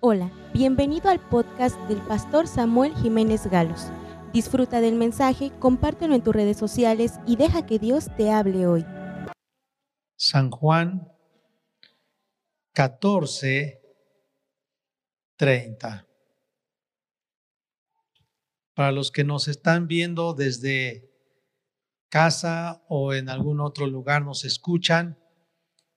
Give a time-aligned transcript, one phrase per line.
[0.00, 3.86] Hola, bienvenido al podcast del pastor Samuel Jiménez Galos.
[4.30, 8.84] Disfruta del mensaje, compártelo en tus redes sociales y deja que Dios te hable hoy.
[10.18, 11.10] San Juan
[12.74, 13.80] 14,
[15.36, 16.06] 30.
[18.74, 21.10] Para los que nos están viendo desde
[22.10, 25.18] casa o en algún otro lugar nos escuchan,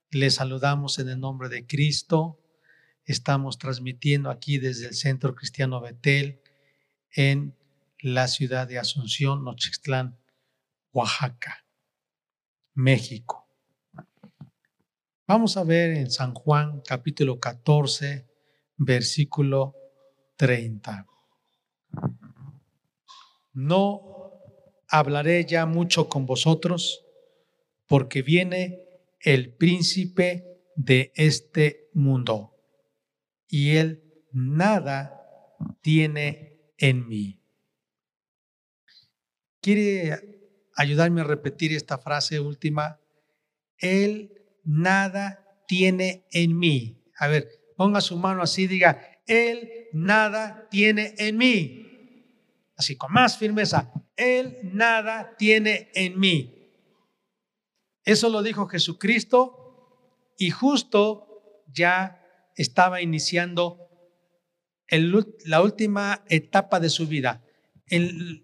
[0.09, 2.38] les saludamos en el nombre de Cristo
[3.09, 6.41] Estamos transmitiendo aquí desde el Centro Cristiano Betel
[7.11, 7.55] en
[8.01, 10.19] la ciudad de Asunción, Nochixtlán,
[10.91, 11.65] Oaxaca,
[12.75, 13.47] México.
[15.25, 18.27] Vamos a ver en San Juan capítulo 14,
[18.77, 19.73] versículo
[20.35, 21.07] 30.
[23.53, 24.39] No
[24.87, 27.03] hablaré ya mucho con vosotros
[27.87, 28.83] porque viene
[29.19, 32.58] el príncipe de este mundo
[33.49, 35.25] y Él nada
[35.81, 37.41] tiene en mí.
[39.59, 42.99] ¿Quiere ayudarme a repetir esta frase última?
[43.77, 44.31] Él
[44.63, 47.03] nada tiene en mí.
[47.17, 51.85] A ver, ponga su mano así, diga, Él nada tiene en mí.
[52.77, 56.55] Así, con más firmeza, Él nada tiene en mí.
[58.05, 62.18] Eso lo dijo Jesucristo y justo ya
[62.55, 63.89] estaba iniciando
[65.45, 67.43] la última etapa de su vida.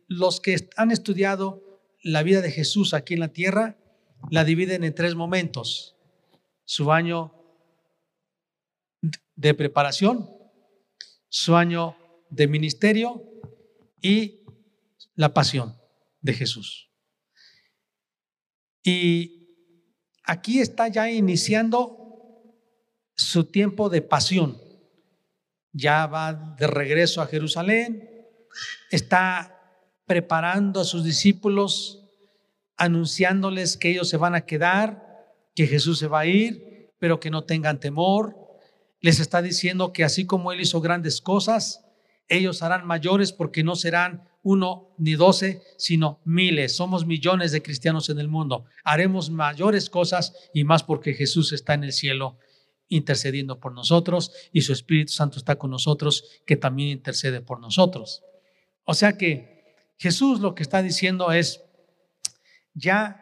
[0.08, 1.62] los que han estudiado
[2.02, 3.78] la vida de Jesús aquí en la tierra
[4.32, 5.96] la dividen en tres momentos.
[6.66, 7.34] Su año
[9.36, 10.30] de preparación,
[11.30, 11.96] su año
[12.30, 13.24] de ministerio
[14.02, 14.42] y
[15.16, 15.78] la pasión
[16.22, 16.90] de Jesús.
[18.84, 19.48] Y
[20.24, 22.05] aquí está ya iniciando
[23.16, 24.62] su tiempo de pasión.
[25.72, 28.10] Ya va de regreso a Jerusalén,
[28.92, 29.52] está
[30.06, 32.06] preparando a sus discípulos,
[32.78, 37.30] anunciándoles que ellos se van a quedar, que Jesús se va a ir, pero que
[37.30, 38.36] no tengan temor.
[39.02, 41.86] Les está diciendo que así como Él hizo grandes cosas,
[42.28, 46.76] ellos harán mayores porque no serán uno ni doce, sino miles.
[46.76, 48.66] Somos millones de cristianos en el mundo.
[48.84, 52.38] Haremos mayores cosas y más porque Jesús está en el cielo
[52.88, 58.24] intercediendo por nosotros y su Espíritu Santo está con nosotros que también intercede por nosotros.
[58.84, 61.64] O sea que Jesús lo que está diciendo es,
[62.74, 63.22] ya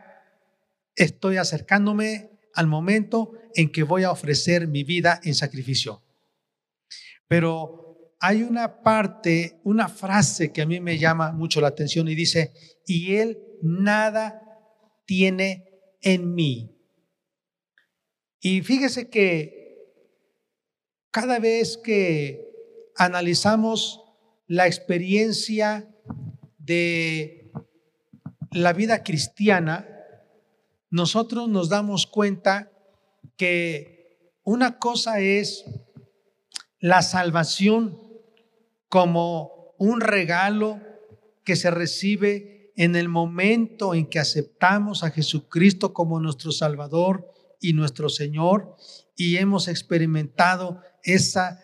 [0.96, 6.04] estoy acercándome al momento en que voy a ofrecer mi vida en sacrificio.
[7.28, 12.16] Pero hay una parte, una frase que a mí me llama mucho la atención y
[12.16, 12.54] dice,
[12.86, 14.42] y Él nada
[15.06, 15.66] tiene
[16.02, 16.73] en mí.
[18.46, 19.88] Y fíjese que
[21.12, 22.46] cada vez que
[22.98, 24.02] analizamos
[24.48, 25.90] la experiencia
[26.58, 27.54] de
[28.52, 29.88] la vida cristiana,
[30.90, 32.70] nosotros nos damos cuenta
[33.38, 35.64] que una cosa es
[36.80, 37.98] la salvación
[38.90, 40.82] como un regalo
[41.46, 47.74] que se recibe en el momento en que aceptamos a Jesucristo como nuestro Salvador y
[47.74, 48.76] nuestro Señor
[49.16, 51.64] y hemos experimentado esa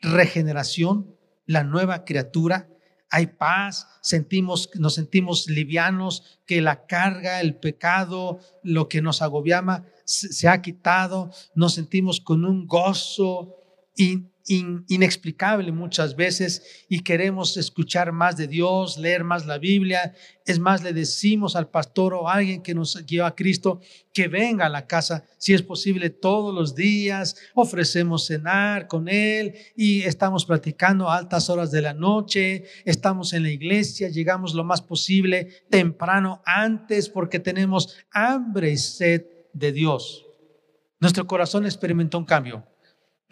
[0.00, 1.16] regeneración,
[1.46, 2.68] la nueva criatura.
[3.08, 9.86] Hay paz, sentimos, nos sentimos livianos, que la carga, el pecado, lo que nos agobiaba,
[10.04, 13.54] se, ha quitado, nos sentimos con un gozo
[14.46, 20.14] inexplicable muchas veces y queremos escuchar más de Dios, leer más la Biblia.
[20.44, 23.80] Es más, le decimos al pastor o a alguien que nos lleva a Cristo
[24.12, 27.36] que venga a la casa, si es posible, todos los días.
[27.54, 32.64] Ofrecemos cenar con Él y estamos platicando a altas horas de la noche.
[32.84, 39.24] Estamos en la iglesia, llegamos lo más posible temprano antes porque tenemos hambre y sed
[39.52, 40.26] de Dios.
[41.00, 42.71] Nuestro corazón experimentó un cambio.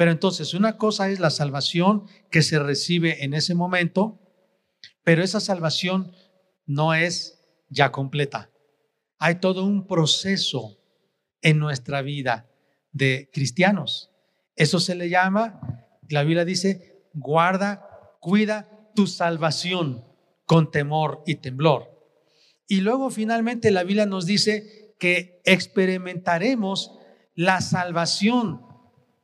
[0.00, 4.18] Pero entonces, una cosa es la salvación que se recibe en ese momento,
[5.04, 6.12] pero esa salvación
[6.64, 7.38] no es
[7.68, 8.50] ya completa.
[9.18, 10.78] Hay todo un proceso
[11.42, 12.48] en nuestra vida
[12.92, 14.10] de cristianos.
[14.56, 15.60] Eso se le llama,
[16.08, 17.86] la Biblia dice, guarda,
[18.20, 20.02] cuida tu salvación
[20.46, 21.90] con temor y temblor.
[22.66, 26.98] Y luego finalmente la Biblia nos dice que experimentaremos
[27.34, 28.69] la salvación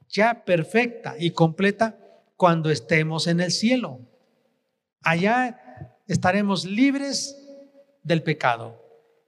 [0.08, 1.98] ya perfecta y completa
[2.36, 4.00] cuando estemos en el cielo.
[5.02, 7.36] Allá estaremos libres
[8.02, 8.82] del pecado,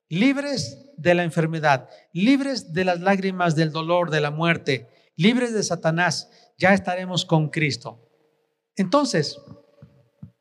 [0.08, 5.62] libres de la enfermedad, libres de las lágrimas del dolor, de la muerte, libres de
[5.62, 6.30] Satanás.
[6.56, 8.00] ya estaremos con Cristo.
[8.74, 9.40] Entonces,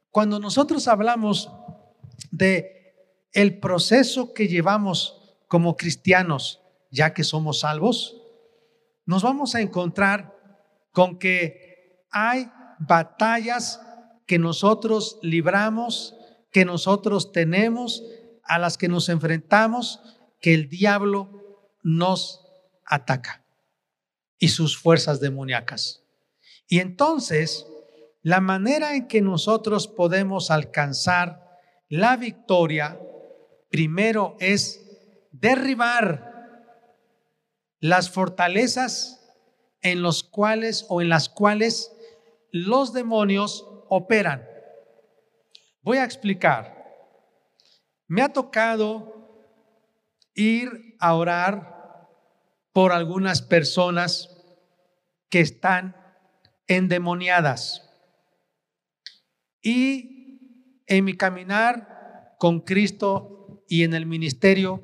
[0.09, 1.51] cuando nosotros hablamos
[2.31, 2.95] de
[3.33, 8.19] el proceso que llevamos como cristianos, ya que somos salvos,
[9.07, 10.37] nos vamos a encontrar
[10.91, 13.81] con que hay batallas
[14.27, 16.13] que nosotros libramos,
[16.51, 18.03] que nosotros tenemos,
[18.43, 20.01] a las que nos enfrentamos,
[20.41, 22.45] que el diablo nos
[22.85, 23.45] ataca
[24.37, 26.03] y sus fuerzas demoníacas.
[26.67, 27.65] Y entonces,
[28.21, 31.47] la manera en que nosotros podemos alcanzar
[31.87, 32.99] la victoria,
[33.69, 34.81] primero es
[35.31, 36.36] derribar
[37.79, 39.17] las fortalezas
[39.81, 41.91] en los cuales o en las cuales
[42.51, 44.47] los demonios operan.
[45.81, 46.75] Voy a explicar.
[48.07, 49.17] Me ha tocado
[50.33, 52.07] ir a orar
[52.73, 54.29] por algunas personas
[55.29, 55.95] que están
[56.67, 57.83] endemoniadas.
[59.61, 64.81] Y en mi caminar con Cristo y en el ministerio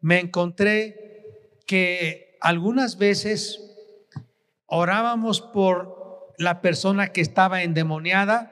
[0.00, 1.03] me encontré
[1.66, 3.60] que algunas veces
[4.66, 8.50] orábamos por la persona que estaba endemoniada,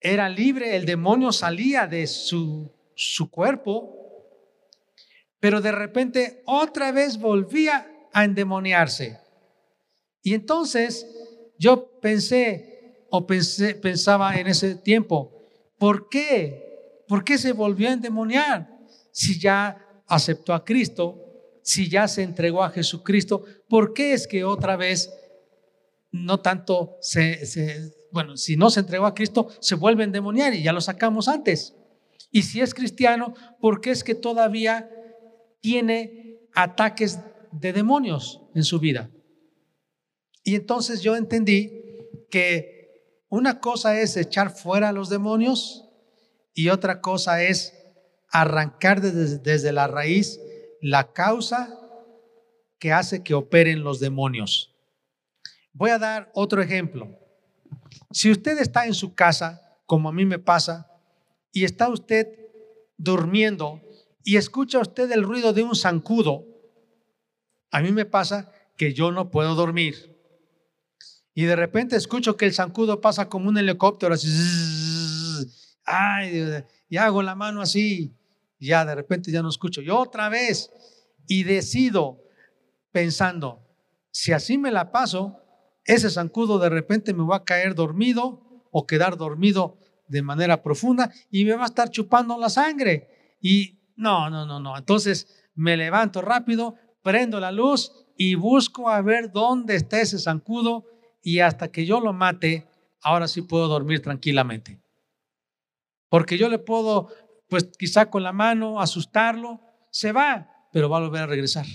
[0.00, 3.94] era libre, el demonio salía de su, su cuerpo,
[5.40, 9.18] pero de repente otra vez volvía a endemoniarse.
[10.22, 11.06] Y entonces
[11.58, 15.32] yo pensé o pensé, pensaba en ese tiempo,
[15.78, 17.04] ¿por qué?
[17.08, 18.78] ¿Por qué se volvió a endemoniar?
[19.12, 21.24] Si ya aceptó a Cristo,
[21.62, 25.12] si ya se entregó a Jesucristo, ¿por qué es que otra vez
[26.10, 30.62] no tanto se, bueno, si no se entregó a Cristo, se vuelve a endemoniar y
[30.62, 31.74] ya lo sacamos antes?
[32.30, 34.90] Y si es cristiano, ¿por qué es que todavía
[35.60, 37.20] tiene ataques
[37.52, 39.10] de demonios en su vida?
[40.42, 41.82] Y entonces yo entendí
[42.30, 45.84] que una cosa es echar fuera a los demonios
[46.54, 47.77] y otra cosa es
[48.30, 50.40] arrancar desde, desde la raíz
[50.80, 51.78] la causa
[52.78, 54.74] que hace que operen los demonios.
[55.72, 57.18] Voy a dar otro ejemplo.
[58.10, 60.90] Si usted está en su casa, como a mí me pasa,
[61.52, 62.28] y está usted
[62.96, 63.80] durmiendo
[64.24, 66.44] y escucha usted el ruido de un zancudo,
[67.70, 70.16] a mí me pasa que yo no puedo dormir.
[71.34, 74.28] Y de repente escucho que el zancudo pasa como un helicóptero, así,
[75.84, 78.17] ay, y hago la mano así,
[78.58, 79.80] ya de repente ya no escucho.
[79.82, 80.70] Y otra vez,
[81.26, 82.22] y decido
[82.92, 83.62] pensando,
[84.10, 85.40] si así me la paso,
[85.84, 89.78] ese zancudo de repente me va a caer dormido o quedar dormido
[90.08, 93.36] de manera profunda y me va a estar chupando la sangre.
[93.40, 94.76] Y no, no, no, no.
[94.76, 100.84] Entonces me levanto rápido, prendo la luz y busco a ver dónde está ese zancudo
[101.22, 102.66] y hasta que yo lo mate,
[103.02, 104.80] ahora sí puedo dormir tranquilamente.
[106.08, 107.08] Porque yo le puedo
[107.48, 109.60] pues quizá con la mano, asustarlo,
[109.90, 111.66] se va, pero va a volver a regresar.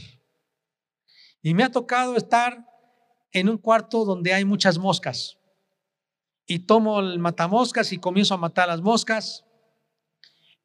[1.42, 2.66] Y me ha tocado estar
[3.32, 5.38] en un cuarto donde hay muchas moscas.
[6.46, 9.46] Y tomo el matamoscas y comienzo a matar las moscas.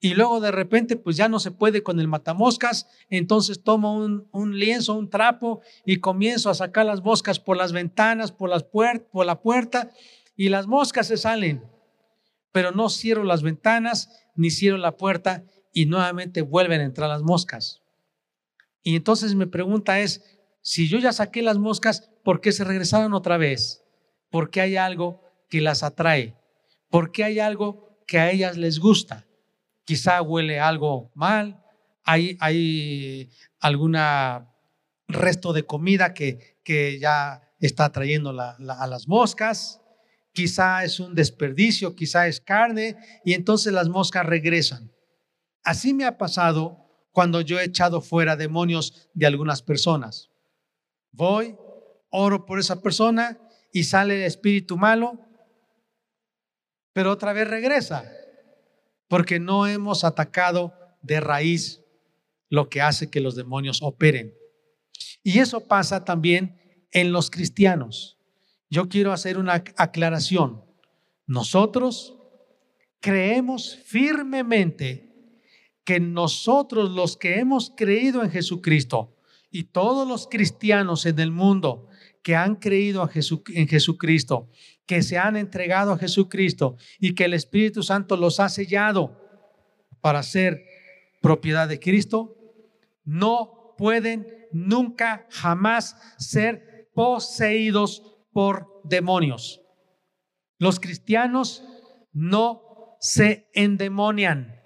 [0.00, 2.88] Y luego de repente, pues ya no se puede con el matamoscas.
[3.11, 8.31] Entonces tomo un, lienzo, un trapo y comienzo a sacar las moscas por las ventanas,
[8.31, 9.90] por, las por la puerta.
[10.37, 11.64] Y las moscas se salen.
[12.52, 17.23] Pero no cierro las ventanas ni cierro la puerta y nuevamente vuelven a entrar las
[17.23, 17.83] moscas.
[18.83, 20.23] Y entonces mi pregunta es,
[20.62, 23.85] si yo ya saqué las moscas, ¿por qué se regresaron otra vez?
[24.30, 26.37] ¿Por qué hay algo que las atrae?
[26.88, 29.26] ¿Por qué hay algo que a ellas les gusta?
[29.85, 31.61] Quizá huele algo mal,
[32.04, 34.54] hay, hay alguna
[35.09, 39.80] resto de comida que, que ya está atrayendo a las moscas
[40.38, 44.92] quizá es un desperdicio, quizá es carne, y entonces las moscas regresan.
[45.64, 46.78] Así me ha pasado
[47.11, 50.30] cuando yo he echado fuera demonios de algunas personas.
[51.11, 51.57] Voy,
[52.11, 53.37] oro por esa persona
[53.73, 55.18] y sale el espíritu malo,
[56.92, 58.09] pero otra vez regresa,
[59.09, 61.83] porque no hemos atacado de raíz
[62.49, 64.33] lo que hace que los demonios operen.
[65.25, 68.17] Y eso pasa también en los cristianos
[68.70, 70.62] yo quiero hacer una aclaración.
[71.26, 72.16] Nosotros
[73.00, 75.08] creemos firmemente
[75.84, 79.16] que nosotros los que hemos creído en Jesucristo
[79.50, 81.88] y todos los cristianos en el mundo
[82.22, 84.50] que han creído en Jesucristo,
[84.84, 89.16] que se han entregado a Jesucristo y que el Espíritu Santo los ha sellado
[90.00, 90.64] para ser
[91.22, 92.37] propiedad de Cristo,
[93.04, 99.61] no pueden nunca jamás ser poseídos por demonios.
[100.61, 101.64] Los cristianos
[102.12, 104.62] no se endemonian.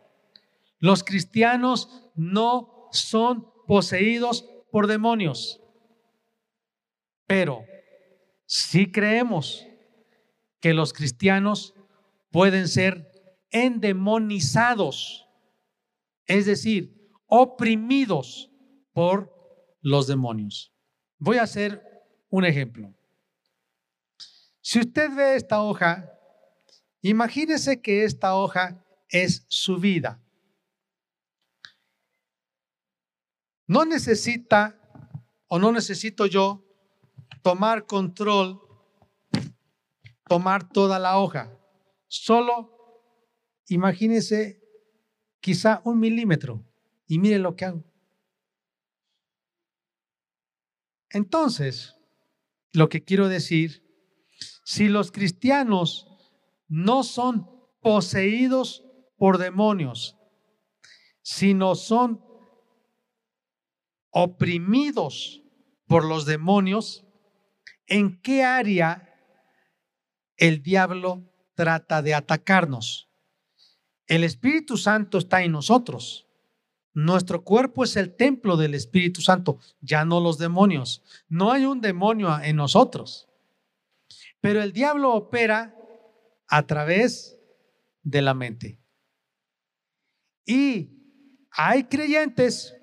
[0.79, 5.63] Los cristianos no son poseídos por demonios.
[7.27, 7.65] Pero
[8.45, 9.67] si creemos
[10.61, 11.75] que los cristianos
[12.31, 13.11] pueden ser
[13.49, 15.27] endemonizados,
[16.27, 18.51] es decir, oprimidos
[18.93, 19.33] por
[19.81, 20.75] los demonios.
[21.17, 21.83] Voy a hacer
[22.29, 22.95] un ejemplo.
[24.63, 26.09] Si usted ve esta hoja,
[27.03, 30.23] imagínese que esta hoja es su vida.
[33.67, 34.79] No necesita
[35.49, 36.65] o no necesito yo
[37.43, 38.61] tomar control,
[40.29, 41.59] tomar toda la hoja.
[42.07, 42.71] Solo
[43.67, 44.63] imagínese
[45.41, 46.65] quizá un milímetro
[47.07, 47.85] y mire lo que hago.
[51.11, 51.97] Entonces,
[52.73, 53.83] lo que quiero decir,
[54.63, 56.09] si los cristianos
[56.69, 57.51] no son
[57.81, 58.85] poseídos
[59.17, 60.17] por demonios,
[61.23, 62.25] sino son
[64.11, 65.43] oprimidos
[65.87, 67.05] por los demonios,
[67.87, 69.09] ¿en qué área
[70.37, 71.23] el diablo
[71.55, 73.09] trata de atacarnos?
[74.07, 76.27] El Espíritu Santo está en nosotros.
[76.95, 81.03] Nuestro cuerpo es el templo del Espíritu Santo, ya no los demonios.
[81.29, 83.29] No hay un demonio en nosotros.
[84.43, 85.75] Pero el diablo opera
[86.49, 87.41] a través
[88.03, 88.81] de la mente.
[90.45, 90.91] Y
[91.53, 92.75] hay creyentes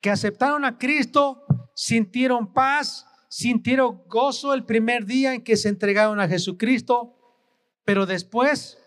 [0.00, 6.20] que aceptaron a Cristo, sintieron paz, sintieron gozo el primer día en que se entregaron
[6.20, 7.14] a Jesucristo,
[7.84, 8.78] pero después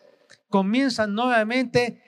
[0.50, 2.02] comienzan nuevamente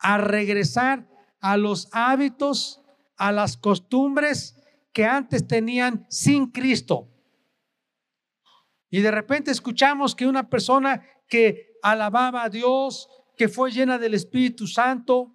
[0.00, 1.06] a regresar
[1.40, 2.82] a los hábitos,
[3.16, 4.60] a las costumbres
[4.92, 7.15] que antes tenían sin Cristo.
[8.90, 14.14] Y de repente escuchamos que una persona que alababa a Dios, que fue llena del
[14.14, 15.32] Espíritu Santo,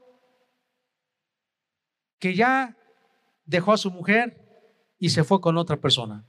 [2.20, 2.78] que ya
[3.46, 4.42] dejó a su mujer
[4.98, 6.26] y se fue con otra persona.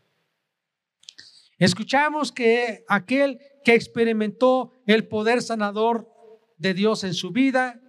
[1.59, 6.09] Escuchamos que aquel que experimentó el poder sanador
[6.57, 7.81] de Dios en su vida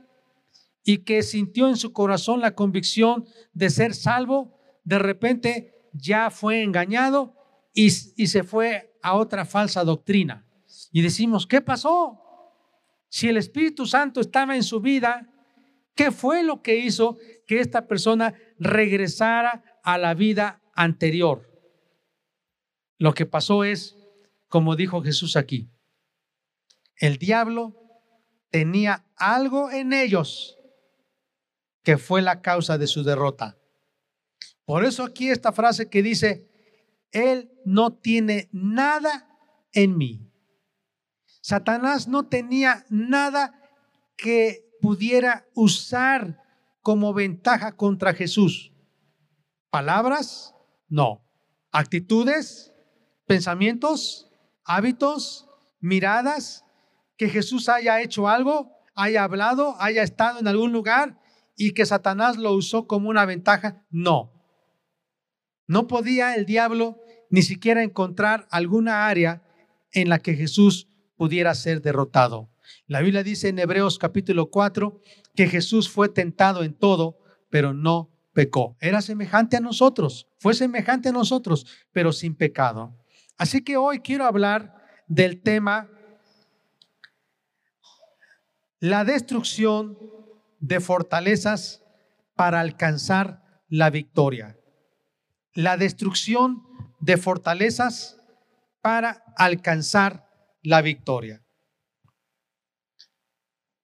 [0.83, 6.61] y que sintió en su corazón la convicción de ser salvo, de repente ya fue
[6.61, 7.35] engañado
[7.73, 10.47] y, y, se fue a otra falsa doctrina.
[10.91, 12.19] Y decimos, ¿qué pasó?
[13.09, 15.29] Si el Espíritu Santo estaba en su vida,
[15.93, 21.51] ¿qué fue lo que hizo que esta persona regresara a la vida anterior?
[22.97, 23.97] Lo que pasó es,
[24.47, 25.69] como dijo Jesús aquí,
[26.95, 27.75] el diablo
[28.49, 30.57] tenía algo en ellos
[31.83, 33.57] que fue la causa de su derrota.
[34.63, 36.52] Por eso aquí esta frase que dice,
[37.13, 39.29] Él no tiene nada
[39.71, 40.29] en mí.
[41.41, 43.53] Satanás no tenía nada
[44.17, 46.41] que pudiera usar
[46.81, 48.73] como ventaja contra Jesús.
[49.69, 50.53] Palabras,
[50.89, 51.23] no.
[51.71, 52.73] Actitudes,
[53.25, 54.29] pensamientos,
[54.65, 56.65] hábitos, miradas,
[57.17, 61.19] que Jesús haya hecho algo, haya hablado, haya estado en algún lugar
[61.55, 63.85] y que Satanás lo usó como una ventaja.
[63.89, 64.31] No.
[65.67, 67.02] No podía el diablo
[67.33, 69.41] ni siquiera encontrar alguna área
[69.91, 70.87] en la que Jesús
[71.17, 72.51] pudiera ser derrotado.
[72.85, 75.01] La Biblia dice en Hebreos capítulo 4
[75.33, 77.17] que Jesús fue tentado en todo,
[77.49, 78.77] pero no pecó.
[78.79, 82.95] Era semejante a nosotros, fue semejante a nosotros, pero sin pecado.
[83.35, 84.75] Así que hoy quiero hablar
[85.07, 85.89] del tema
[88.79, 89.97] la destrucción
[90.59, 91.83] de fortalezas
[92.35, 94.55] para alcanzar la victoria.
[95.55, 96.72] La destrucción
[97.03, 98.17] de fortalezas
[98.81, 100.25] para alcanzar
[100.61, 101.43] la victoria.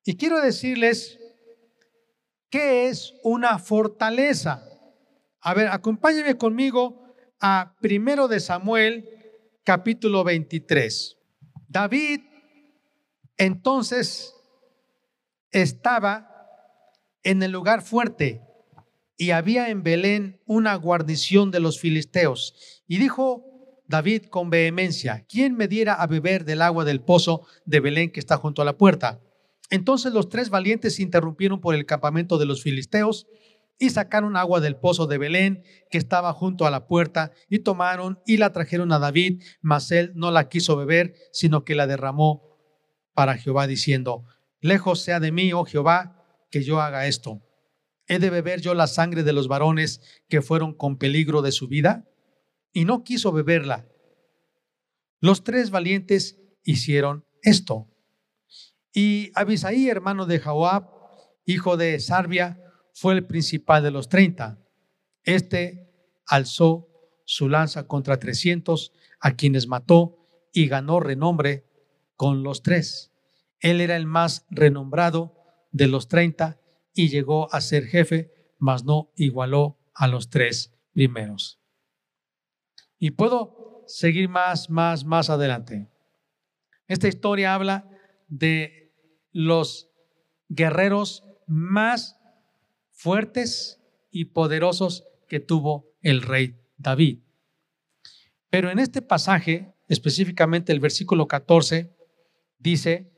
[0.05, 1.19] Y quiero decirles
[2.49, 4.63] qué es una fortaleza.
[5.41, 9.05] A ver, acompáñenme conmigo a primero de Samuel,
[9.65, 11.17] capítulo 23.
[11.67, 12.21] David
[13.35, 14.33] entonces
[15.51, 16.47] estaba
[17.23, 18.41] en el lugar fuerte
[19.17, 22.78] y había en Belén una guarnición de los filisteos.
[22.89, 23.45] Y dijo
[23.87, 28.19] David con vehemencia, ¿quién me diera a beber del agua del pozo de Belén que
[28.19, 29.21] está junto a la puerta?
[29.69, 33.27] Entonces los tres valientes se interrumpieron por el campamento de los filisteos
[33.77, 38.19] y sacaron agua del pozo de Belén que estaba junto a la puerta y tomaron
[38.25, 42.57] y la trajeron a David, mas él no la quiso beber, sino que la derramó
[43.13, 44.25] para Jehová diciendo,
[44.61, 47.43] lejos sea de mí, oh Jehová, que yo haga esto?
[48.07, 51.67] ¿He de beber yo la sangre de los varones que fueron con peligro de su
[51.67, 52.08] vida?
[52.71, 53.87] Y no quiso beberla.
[55.19, 57.87] Los tres valientes hicieron esto.
[58.93, 60.89] Y Abisaí, hermano de Joab,
[61.45, 62.61] hijo de Sarbia,
[62.93, 64.59] fue el principal de los treinta.
[65.23, 65.91] Este
[66.25, 66.87] alzó
[67.25, 70.17] su lanza contra trescientos, a quienes mató
[70.53, 71.65] y ganó renombre
[72.15, 73.11] con los tres.
[73.59, 75.35] Él era el más renombrado
[75.71, 76.59] de los treinta
[76.93, 81.58] y llegó a ser jefe, mas no igualó a los tres primeros.
[82.99, 85.87] Y puedo seguir más, más, más adelante.
[86.87, 87.89] Esta historia habla
[88.27, 88.93] de
[89.31, 89.89] los
[90.49, 92.19] guerreros más
[92.91, 93.79] fuertes
[94.11, 97.19] y poderosos que tuvo el rey David.
[98.49, 101.95] Pero en este pasaje, específicamente el versículo 14,
[102.57, 103.11] dice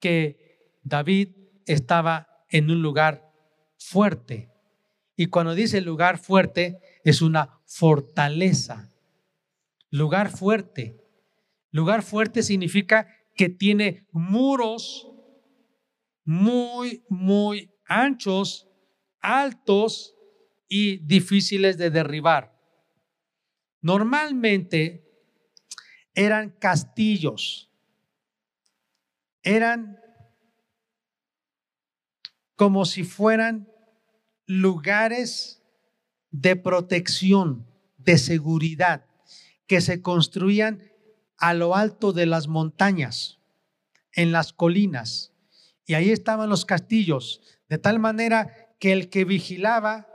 [0.00, 1.28] que David
[1.66, 3.30] estaba en un lugar
[3.78, 4.50] fuerte.
[5.16, 8.91] Y cuando dice lugar fuerte, es una fortaleza.
[9.92, 10.98] Lugar fuerte.
[11.70, 13.06] Lugar fuerte significa
[13.36, 15.06] que tiene muros
[16.24, 18.70] muy, muy anchos,
[19.20, 20.14] altos
[20.66, 22.58] y difíciles de derribar.
[23.82, 25.04] Normalmente
[26.14, 27.70] eran castillos,
[29.42, 29.98] eran
[32.56, 33.68] como si fueran
[34.46, 35.62] lugares
[36.30, 37.66] de protección,
[37.98, 39.11] de seguridad,
[39.72, 40.82] que se construían
[41.38, 43.38] a lo alto de las montañas,
[44.12, 45.32] en las colinas.
[45.86, 50.08] Y ahí estaban los castillos, de tal manera que el que vigilaba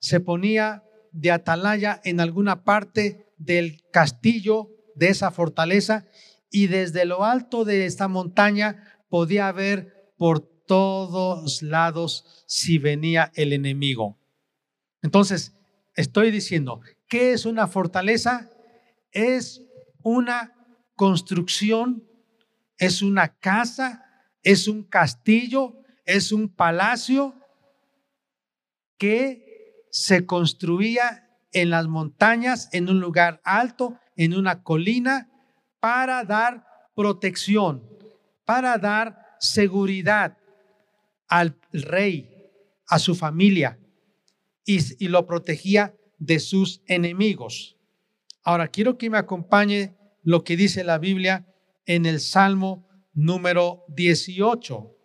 [0.00, 0.82] se ponía
[1.12, 6.08] de atalaya en alguna parte del castillo, de esa fortaleza,
[6.50, 13.52] y desde lo alto de esta montaña podía ver por todos lados si venía el
[13.52, 14.18] enemigo.
[15.00, 15.52] Entonces,
[15.94, 18.50] estoy diciendo, ¿qué es una fortaleza?
[19.12, 19.62] Es
[20.02, 20.54] una
[20.94, 22.04] construcción,
[22.78, 24.04] es una casa,
[24.42, 27.34] es un castillo, es un palacio
[28.98, 35.30] que se construía en las montañas, en un lugar alto, en una colina,
[35.80, 37.82] para dar protección,
[38.44, 40.36] para dar seguridad
[41.28, 42.30] al rey,
[42.86, 43.78] a su familia,
[44.64, 47.75] y, y lo protegía de sus enemigos.
[48.46, 51.52] Ahora quiero que me acompañe lo que dice la Biblia
[51.84, 54.96] en el Salmo número 18.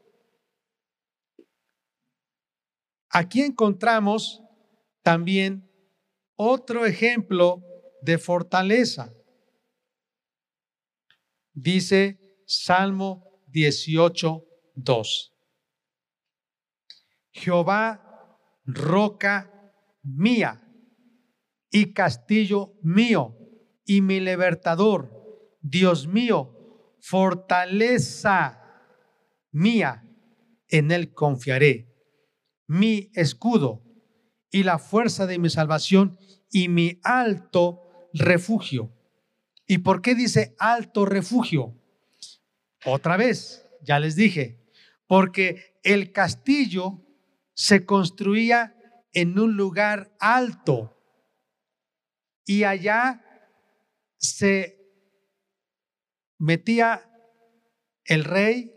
[3.09, 4.43] Aquí encontramos
[5.01, 5.67] también
[6.35, 7.63] otro ejemplo
[8.03, 9.11] de fortaleza.
[11.51, 15.33] Dice Salmo 18, 2.
[17.31, 19.73] Jehová, roca
[20.03, 20.61] mía
[21.71, 23.37] y castillo mío
[23.85, 25.09] y mi libertador,
[25.61, 28.61] Dios mío, fortaleza
[29.51, 30.07] mía,
[30.67, 31.87] en Él confiaré,
[32.67, 33.83] mi escudo
[34.51, 36.17] y la fuerza de mi salvación
[36.51, 37.81] y mi alto
[38.13, 38.93] refugio.
[39.65, 41.77] ¿Y por qué dice alto refugio?
[42.85, 44.61] Otra vez, ya les dije,
[45.07, 47.01] porque el castillo
[47.53, 48.75] se construía
[49.13, 51.00] en un lugar alto
[52.51, 53.23] y allá
[54.17, 54.77] se
[56.37, 57.09] metía
[58.03, 58.75] el rey,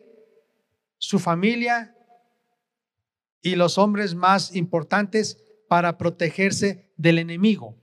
[0.98, 1.96] su familia
[3.42, 7.76] y los hombres más importantes para protegerse del enemigo.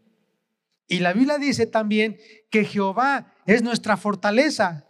[0.87, 2.17] Y la Biblia dice también
[2.49, 4.87] que Jehová es nuestra fortaleza.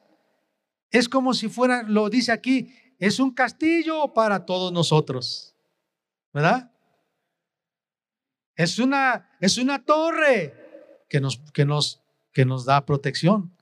[0.91, 5.55] Es como si fuera, lo dice aquí, es un castillo para todos nosotros.
[6.31, 6.71] ¿Verdad?
[8.55, 10.60] Es una, es una torre
[11.11, 12.01] que nos, que nos
[12.33, 13.53] que nos da protección.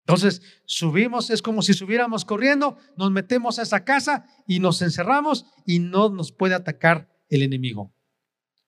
[0.00, 5.46] Entonces, subimos, es como si subiéramos corriendo, nos metemos a esa casa y nos encerramos
[5.66, 7.92] y no nos puede atacar el enemigo.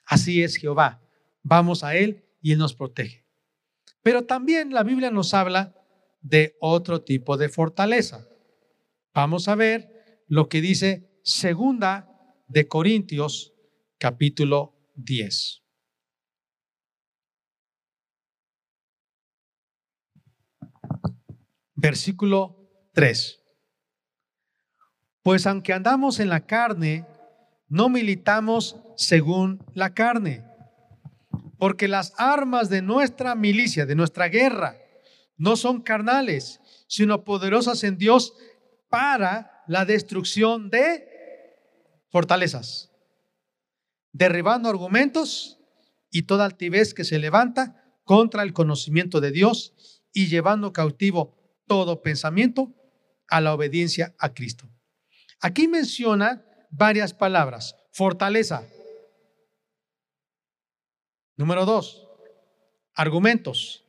[0.05, 1.03] Así es Jehová.
[1.43, 3.25] Vamos a Él y Él nos protege.
[4.03, 5.75] Pero también la Biblia nos habla
[6.23, 8.27] de otro tipo de fortaleza.
[9.15, 12.09] Vamos a ver lo que dice segunda
[12.49, 13.53] de Corintios
[13.99, 15.66] capítulo 10.
[21.77, 22.57] Versículo
[22.95, 23.41] 3.
[25.23, 27.07] Pues aunque andamos en la carne,
[27.69, 30.45] no militamos según la carne,
[31.59, 34.77] porque las armas de nuestra milicia, de nuestra guerra,
[35.37, 38.33] no son carnales, sino poderosas en Dios
[38.89, 41.07] para la destrucción de
[42.11, 42.91] fortalezas,
[44.13, 45.59] derribando argumentos
[46.11, 49.75] y toda altivez que se levanta contra el conocimiento de Dios
[50.13, 51.36] y llevando cautivo
[51.67, 52.75] todo pensamiento
[53.29, 54.69] a la obediencia a Cristo.
[55.41, 57.77] Aquí menciona varias palabras.
[57.93, 58.67] Fortaleza.
[61.37, 62.09] Número dos,
[62.95, 63.85] argumentos.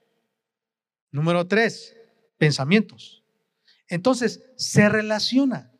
[1.12, 1.96] Número tres,
[2.38, 3.24] pensamientos.
[3.88, 5.72] Entonces, se relaciona.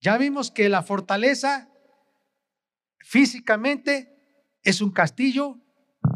[0.00, 1.70] Ya vimos que la fortaleza
[2.98, 4.16] físicamente
[4.62, 5.58] es un castillo,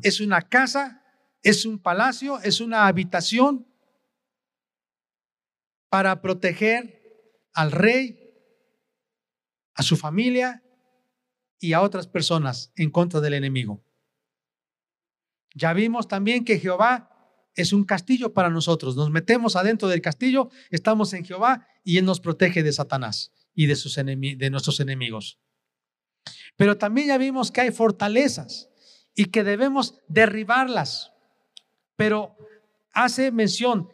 [0.03, 1.03] es una casa,
[1.43, 3.67] es un palacio, es una habitación
[5.95, 8.19] para proteger al rey,
[9.75, 10.65] a su familia
[11.61, 13.81] y a otras personas en contra del enemigo.
[15.55, 18.97] Ya vimos también que Jehová es un castillo para nosotros.
[18.97, 23.67] Nos metemos adentro del castillo, estamos en Jehová y Él nos protege de Satanás y
[23.67, 25.39] de, sus de nuestros enemigos.
[26.57, 28.69] Pero también ya vimos que hay fortalezas
[29.15, 31.13] y que debemos derribarlas.
[31.95, 32.37] Pero
[32.91, 33.94] hace mención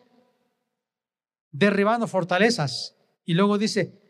[1.53, 4.01] derribando fortalezas y luego dice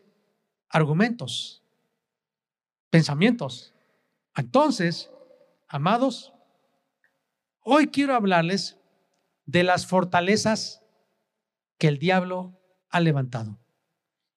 [0.69, 1.63] argumentos,
[2.89, 3.73] pensamientos.
[4.35, 5.09] Entonces,
[5.67, 6.33] amados,
[7.61, 8.77] hoy quiero hablarles
[9.45, 10.81] de las fortalezas
[11.77, 13.59] que el diablo ha levantado.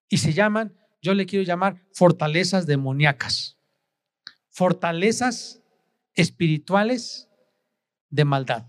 [0.09, 3.59] Y se llaman, yo le quiero llamar fortalezas demoníacas,
[4.49, 5.63] fortalezas
[6.15, 7.29] espirituales
[8.11, 8.67] de maldad.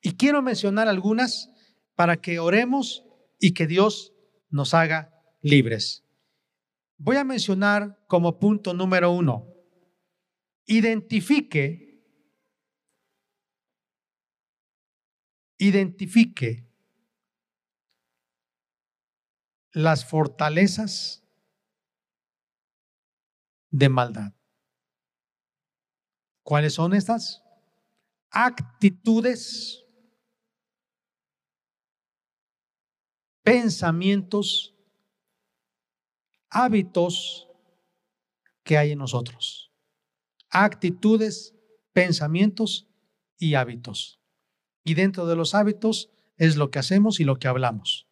[0.00, 1.50] Y quiero mencionar algunas
[1.94, 3.03] para que oremos
[3.44, 4.14] y que Dios
[4.48, 6.02] nos haga libres.
[6.96, 9.46] Voy a mencionar como punto número uno,
[10.64, 12.02] identifique
[15.58, 16.66] identifique
[19.72, 21.22] las fortalezas
[23.68, 24.32] de maldad.
[26.42, 27.42] ¿Cuáles son estas?
[28.30, 29.83] Actitudes,
[33.44, 34.74] pensamientos,
[36.48, 37.46] hábitos
[38.64, 39.70] que hay en nosotros.
[40.50, 41.54] Actitudes,
[41.92, 42.88] pensamientos
[43.38, 44.18] y hábitos.
[44.82, 48.08] Y dentro de los hábitos es lo que hacemos y lo que hablamos.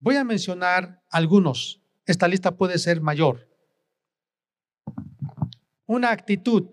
[0.00, 1.80] Voy a mencionar algunos.
[2.06, 3.48] Esta lista puede ser mayor.
[5.86, 6.70] Una actitud.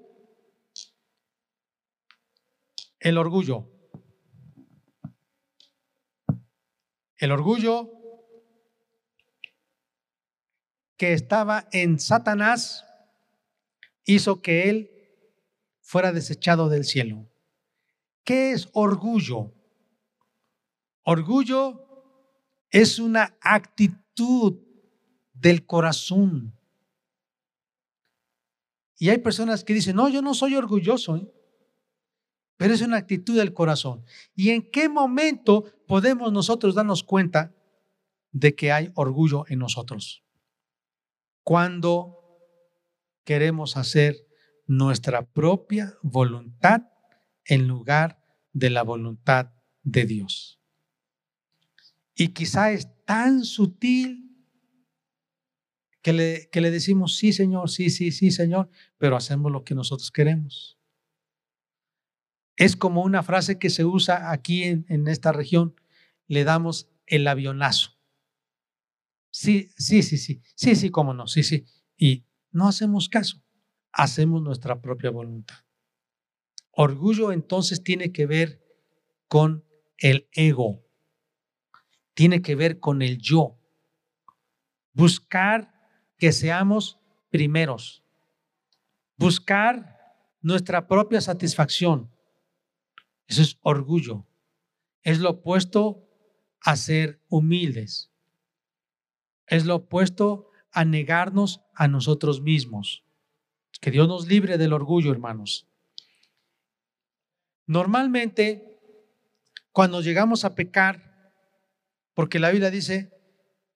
[2.99, 3.78] El orgullo.
[7.19, 7.91] El orgullo
[10.95, 12.85] que estaba en Satanás
[14.05, 14.89] hizo que él
[15.81, 17.29] fuera desechado del cielo.
[18.23, 19.53] ¿Qué es orgullo?
[21.03, 21.85] Orgullo
[22.71, 24.57] es una actitud
[25.33, 26.57] del corazón.
[28.97, 31.27] Y hay personas que dicen, no, yo no soy orgulloso, ¿eh?
[32.55, 34.05] pero es una actitud del corazón.
[34.35, 37.51] ¿Y en qué momento podemos nosotros darnos cuenta
[38.31, 40.23] de que hay orgullo en nosotros?
[41.41, 42.15] Cuando
[43.23, 44.15] queremos hacer
[44.67, 46.83] nuestra propia voluntad
[47.43, 48.23] en lugar
[48.53, 50.61] de la voluntad de Dios.
[52.13, 54.45] Y quizá es tan sutil
[56.03, 59.73] que le, que le decimos, sí, Señor, sí, sí, sí, Señor, pero hacemos lo que
[59.73, 60.78] nosotros queremos.
[62.59, 65.79] Es como una frase que se usa aquí en, esta región,
[66.27, 67.97] le damos el avionazo.
[69.31, 71.63] Sí, sí, sí, sí, sí, sí, cómo no, sí, sí.
[71.95, 73.41] Y no hacemos caso,
[73.93, 75.55] hacemos nuestra propia voluntad.
[76.71, 78.61] Orgullo entonces tiene que ver
[79.29, 79.63] con
[79.97, 80.85] el ego,
[82.13, 83.57] tiene que ver con el yo.
[84.91, 85.73] Buscar
[86.17, 88.03] que seamos primeros,
[89.15, 89.97] buscar
[90.41, 92.11] nuestra propia satisfacción.
[93.29, 94.25] Eso es orgullo.
[95.03, 96.09] Es lo opuesto
[96.61, 98.11] a ser humildes.
[99.47, 103.05] Es lo opuesto a negarnos a nosotros mismos.
[103.79, 105.67] Que Dios nos libre del orgullo, hermanos.
[107.67, 108.79] Normalmente,
[109.71, 111.31] cuando llegamos a pecar,
[112.15, 113.13] porque la Biblia dice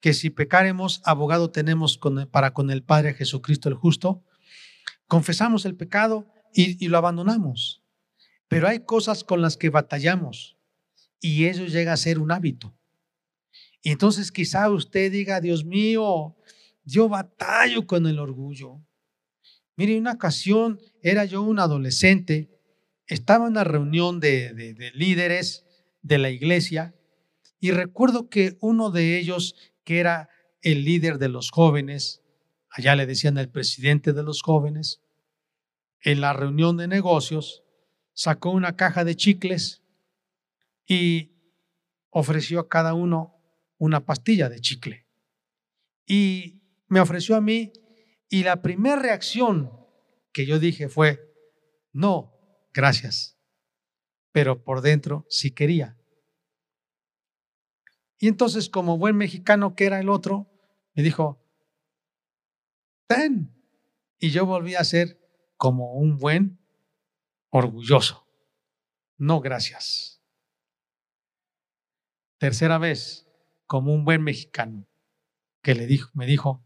[0.02, 2.00] que si pecaremos, abogado tenemos
[2.32, 4.26] para con el Padre Jesucristo el justo,
[5.08, 7.83] confesamos el pecado y, y lo abandonamos.
[8.54, 10.56] Pero hay cosas con las que batallamos
[11.20, 12.78] y eso llega a ser un hábito.
[13.82, 16.36] Entonces quizá usted diga, Dios mío,
[16.86, 18.80] yo batallo con el orgullo.
[19.76, 22.52] Mire, una ocasión era yo un adolescente
[23.08, 25.66] estaba en una reunión de, líderes
[26.04, 26.94] de la iglesia
[27.60, 30.30] y recuerdo que uno de ellos, que era
[30.62, 32.22] el líder de los jóvenes,
[32.70, 35.02] allá le decían el presidente de los jóvenes,
[36.02, 37.63] en la reunión de negocios,
[38.14, 39.84] sacó una caja de chicles
[40.86, 41.34] y
[42.10, 43.42] ofreció a cada uno
[43.78, 45.08] una pastilla de chicle.
[46.06, 47.74] Y me ofreció a mí
[48.30, 49.72] y la primera reacción
[50.32, 51.20] que yo dije fue,
[51.92, 52.34] no,
[52.74, 53.38] gracias.
[54.32, 55.98] Pero por dentro sí quería.
[58.18, 60.50] Y entonces, como buen mexicano que era el otro,
[60.96, 61.46] me dijo,
[63.08, 63.54] ten.
[64.18, 65.20] Y yo volví a ser
[65.58, 66.63] como un buen
[67.54, 68.28] orgulloso.
[69.18, 70.22] No, gracias.
[72.40, 73.28] Tercera vez,
[73.68, 74.88] como un buen mexicano,
[75.62, 76.66] que le dijo, me dijo,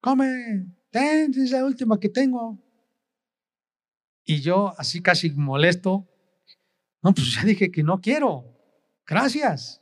[0.00, 2.58] come, ten, es la última que tengo.
[4.24, 6.08] Y yo, así casi molesto,
[7.00, 8.58] no, pues ya dije que no quiero.
[9.06, 9.80] Gracias.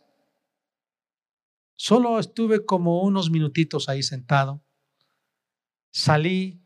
[1.77, 4.63] Solo estuve como unos minutitos ahí sentado.
[5.91, 6.61] Salí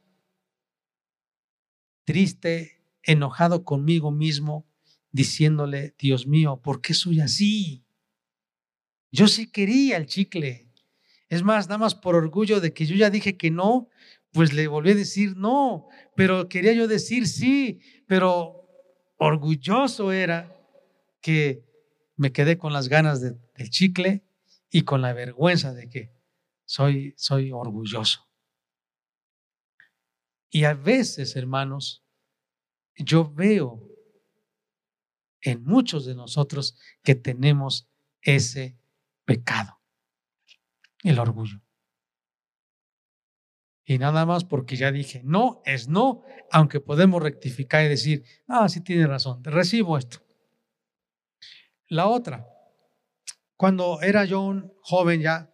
[2.05, 4.67] triste, enojado conmigo mismo,
[5.11, 7.85] diciéndole, Dios mío, ¿por qué soy así?
[9.11, 10.71] Yo sí quería el chicle.
[11.29, 13.89] Es más, nada más por orgullo de que yo ya dije que no,
[14.33, 18.69] pues le volví a decir no, pero quería yo decir sí, pero
[19.17, 20.55] orgulloso era
[21.21, 21.65] que
[22.17, 24.25] me quedé con las ganas del chicle
[24.71, 26.13] y con la vergüenza de que
[26.65, 28.29] soy, soy orgulloso.
[30.51, 32.05] Y a veces, hermanos,
[32.99, 33.83] yo veo
[35.41, 37.89] en muchos de nosotros que tenemos
[38.23, 38.77] ese
[39.25, 39.79] pecado,
[41.03, 41.61] el orgullo.
[43.85, 48.69] Y nada más porque ya dije, no es no, aunque podemos rectificar y decir, ah,
[48.69, 50.19] sí tiene razón, recibo esto.
[51.87, 52.47] La otra,
[53.57, 55.51] cuando era yo un joven ya,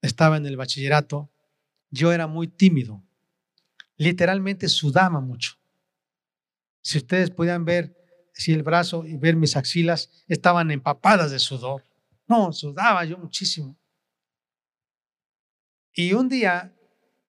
[0.00, 1.30] estaba en el bachillerato,
[1.90, 3.02] yo era muy tímido.
[3.96, 5.59] Literalmente sudaba mucho.
[6.82, 7.96] Si ustedes podían ver
[8.32, 11.84] si el brazo y ver mis axilas estaban empapadas de sudor.
[12.26, 13.76] No, sudaba yo muchísimo.
[15.92, 16.74] Y un día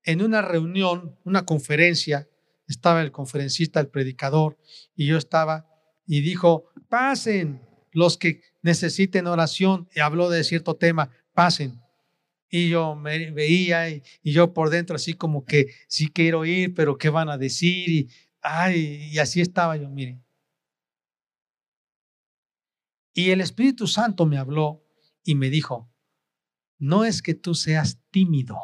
[0.03, 2.27] en una reunión, una conferencia,
[2.67, 4.57] estaba el conferencista, el predicador,
[4.95, 5.67] y yo estaba,
[6.05, 7.61] y dijo, pasen
[7.91, 11.81] los que necesiten oración, y habló de cierto tema, pasen.
[12.49, 16.97] Y yo me veía y, yo por dentro así como que sí quiero ir, pero
[16.97, 18.09] ¿qué van a decir?
[18.41, 20.23] Ay, y así estaba yo, miren.
[23.13, 24.83] Y el Espíritu Santo me habló
[25.23, 25.91] y me dijo,
[26.77, 28.57] no es que tú seas tímido,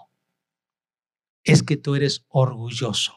[1.44, 3.14] es que tú eres orgulloso.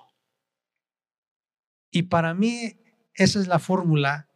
[1.91, 2.81] Y para mí
[3.15, 4.29] esa es la fórmula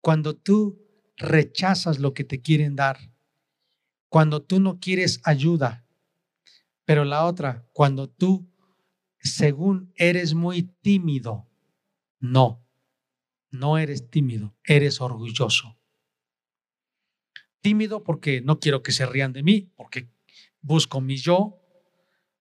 [0.00, 0.84] cuando tú
[1.16, 3.12] rechazas lo que te quieren dar,
[4.08, 5.86] cuando tú no quieres ayuda,
[6.84, 8.50] pero la otra, cuando tú,
[9.28, 11.48] según eres muy tímido,
[12.20, 12.64] no,
[13.50, 15.78] no eres tímido, eres orgulloso.
[17.60, 20.08] Tímido porque no quiero que se rían de mí, porque
[20.60, 21.60] busco mi yo,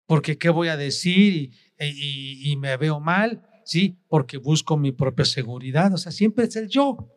[0.06, 4.00] porque qué voy a decir y, me veo mal, ¿sí?
[4.08, 7.14] Porque busco mi propia seguridad, o sea, siempre es el yo.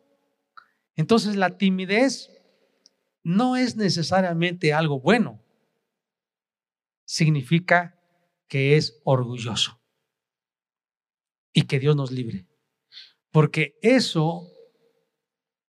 [0.95, 2.29] Entonces la timidez
[3.23, 5.41] no es necesariamente algo bueno,
[7.05, 8.00] significa
[8.51, 9.81] que es orgulloso
[11.53, 12.45] y que Dios nos libre.
[13.31, 14.47] Porque eso,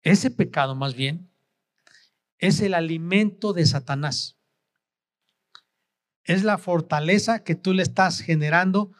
[0.02, 1.32] ese pecado más bien,
[2.38, 4.36] es el alimento de Satanás
[6.26, 8.92] es la fortaleza que tú le estás generando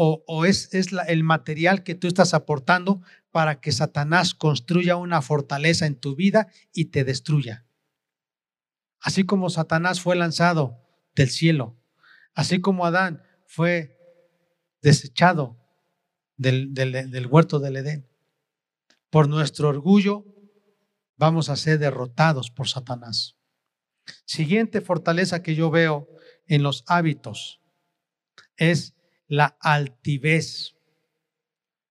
[0.00, 5.86] o, es, es el material que tú estás aportando para que Satanás construya una fortaleza
[5.86, 7.66] en tu vida y te destruya.
[9.00, 10.78] Así como Satanás fue lanzado
[11.16, 11.76] del cielo,
[12.34, 13.98] así como Adán fue
[14.82, 15.56] desechado
[16.36, 18.08] del, del huerto del Edén.
[19.10, 20.24] Por nuestro orgullo
[21.16, 23.36] vamos a ser derrotados por Satanás.
[24.24, 26.08] Siguiente fortaleza que yo veo
[26.46, 27.60] en los hábitos
[28.56, 28.94] es
[29.26, 30.74] la altivez.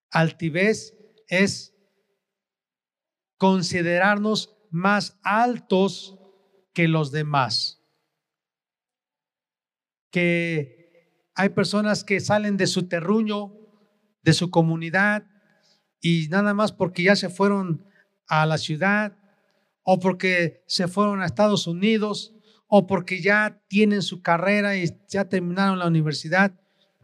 [0.10, 0.96] Altivez
[1.28, 1.76] es
[3.38, 6.18] considerarnos más altos
[6.74, 7.77] que los demás.
[10.12, 13.54] Que hay personas que salen de su terruño,
[14.24, 15.26] de su comunidad,
[16.02, 17.86] y nada más porque ya se fueron
[18.28, 19.18] a la ciudad
[19.84, 22.36] o porque se fueron a Estados Unidos
[22.68, 26.60] o porque ya tienen su carrera y ya terminaron la universidad,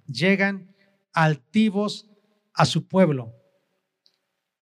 [0.06, 0.76] llegan
[1.14, 2.10] altivos
[2.54, 3.34] a su pueblo.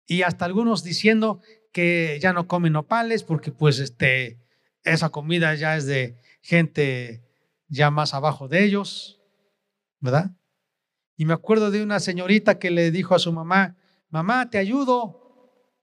[0.06, 1.40] Y hasta algunos diciendo
[1.72, 4.38] que ya no comen nopales porque pues este,
[4.84, 7.22] esa comida ya es de gente
[7.70, 9.20] ya más abajo de ellos,
[10.00, 10.32] ¿verdad?
[11.16, 13.76] Y me acuerdo de una señorita que le dijo a su mamá,
[14.10, 15.16] mamá, te ayudo.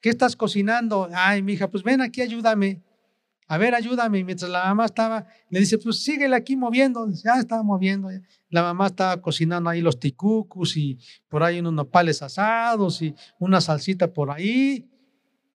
[0.02, 1.10] ¿Qué estás cocinando?
[1.14, 2.84] Ay, mi hija, pues ven aquí, ayúdame.
[3.48, 4.24] A ver, ayúdame.
[4.24, 7.08] mientras la mamá estaba, le dice, pues síguele aquí moviendo.
[7.24, 8.10] Ya estaba moviendo.
[8.50, 13.62] La mamá estaba cocinando ahí los ticucus y por ahí unos nopales asados y una
[13.62, 14.90] salsita por ahí.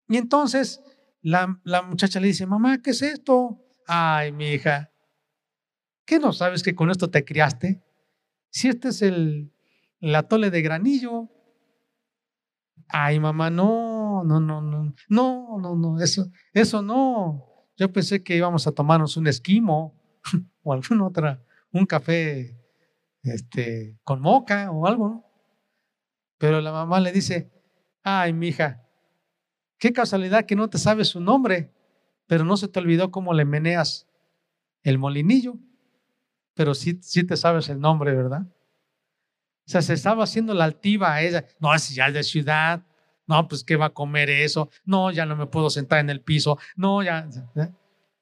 [0.08, 0.80] Y entonces
[1.20, 3.58] la, la muchacha le dice, mamá, ¿qué es esto?
[3.86, 4.91] Ay, mi hija,
[6.12, 7.82] ¿qué no sabes que con esto te criaste?
[8.50, 9.50] Si este es el,
[9.98, 11.30] el atole de granillo.
[12.86, 17.66] Ay, mamá, no, no, no, no, no, no, no, eso, eso no.
[17.78, 19.98] Yo pensé que íbamos a tomarnos un esquimo
[20.62, 22.60] o alguna otra, un café
[23.22, 25.24] este, con moca o algo, ¿no?
[26.36, 27.50] Pero la mamá le dice,
[28.02, 28.86] ay, mi hija,
[29.78, 31.72] qué casualidad que no te sabes su nombre,
[32.26, 34.06] pero no se te olvidó cómo le meneas
[34.82, 35.58] el molinillo,
[36.54, 38.42] pero sí, sí te sabes el nombre, ¿verdad?
[38.42, 41.44] O sea, se estaba haciendo la altiva a ella.
[41.60, 42.82] No, es ya de ciudad.
[43.26, 44.68] No, pues ¿qué va a comer eso?
[44.84, 46.58] No, ya no me puedo sentar en el piso.
[46.76, 47.28] No, ya.
[47.56, 47.70] ¿eh?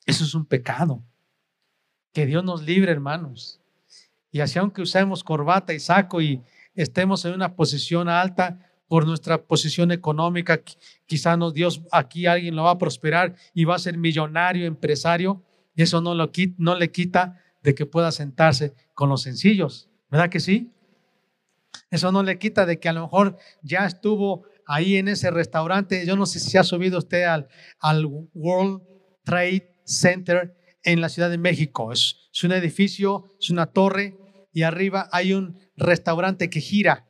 [0.05, 1.03] Eso es un pecado.
[2.13, 3.61] Que Dios nos libre, hermanos.
[4.31, 6.43] Y así aunque usemos corbata y saco y
[6.75, 10.61] estemos en una posición alta por nuestra posición económica,
[11.07, 15.45] quizá no, Dios aquí alguien lo va a prosperar y va a ser millonario, empresario,
[15.77, 19.89] y eso no, lo, no le quita de que pueda sentarse con los sencillos.
[20.11, 20.73] ¿Verdad que sí?
[21.91, 26.07] Eso no le quita de que a lo mejor ya estuvo ahí en ese restaurante.
[26.07, 28.83] Yo no sé si ha subido usted al, World
[29.25, 31.93] Trade Center en la Ciudad de México.
[31.93, 34.17] Es, un edificio, es una torre
[34.53, 37.07] y arriba hay un restaurante que gira.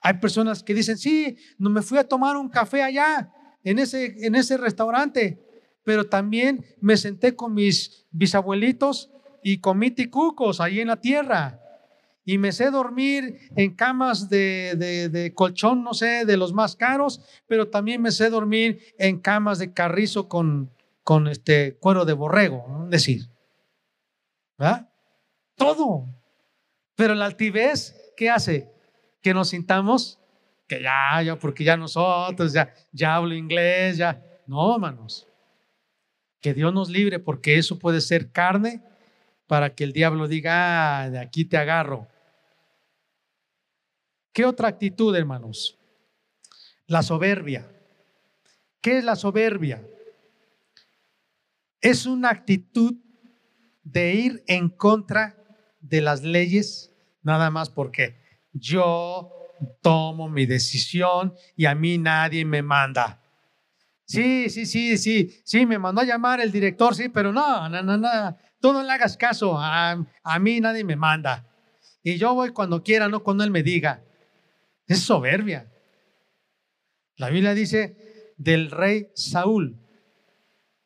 [0.00, 3.32] Hay personas que dicen, sí, no me fui a tomar un café allá,
[3.64, 5.42] en ese, en ese restaurante,
[5.82, 9.10] pero también me senté con mis bisabuelitos
[9.44, 11.60] y comí ticucos ahí en la tierra
[12.24, 17.68] y me sé dormir en camas de, colchón, no sé, de los más caros, pero
[17.68, 20.70] también me sé dormir en camas de carrizo con,
[21.04, 22.88] con este cuero de borrego, ¿no?
[22.88, 23.28] decir.
[24.56, 24.88] ¿Verdad?
[25.56, 26.06] Todo.
[26.96, 28.72] Pero la altivez, ¿qué hace?
[29.20, 30.18] Que nos sintamos
[30.66, 34.22] que ya, ya, porque ya nosotros, ya, ya hablo inglés, ya.
[34.46, 35.28] No, hermanos.
[36.40, 38.82] Que Dios nos libre, porque eso puede ser carne
[39.46, 42.08] para que el diablo diga, ah, de aquí te agarro.
[44.32, 45.78] ¿Qué otra actitud, hermanos?
[46.86, 47.70] La soberbia.
[48.80, 49.86] ¿Qué es la soberbia?
[51.80, 52.94] Es una actitud
[53.82, 55.36] de ir en contra
[55.80, 58.16] de las leyes, nada más porque
[58.52, 59.30] yo
[59.82, 63.20] tomo mi decisión y a mí nadie me manda.
[64.06, 67.82] Sí, sí, sí, sí, sí, me mandó a llamar el director, sí, pero no, no,
[67.82, 71.46] no, no, tú no le hagas caso, a, a mí nadie me manda.
[72.02, 74.02] Y yo voy cuando quiera, no cuando él me diga.
[74.86, 75.70] Es soberbia.
[77.16, 79.76] La Biblia dice del rey Saúl.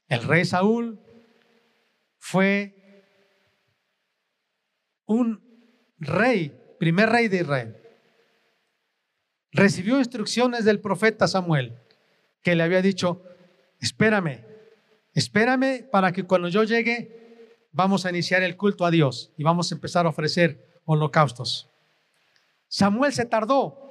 [0.08, 0.98] El rey Saúl
[2.18, 2.74] fue
[5.06, 5.40] un
[5.98, 7.76] rey, primer rey de Israel.
[9.52, 11.78] Recibió instrucciones del profeta Samuel,
[12.42, 13.22] que le había dicho,
[13.78, 14.44] espérame,
[15.14, 17.18] espérame para que cuando yo llegue
[17.72, 21.68] vamos a iniciar el culto a Dios y vamos a empezar a ofrecer holocaustos.
[22.68, 23.88] Samuel se tardó,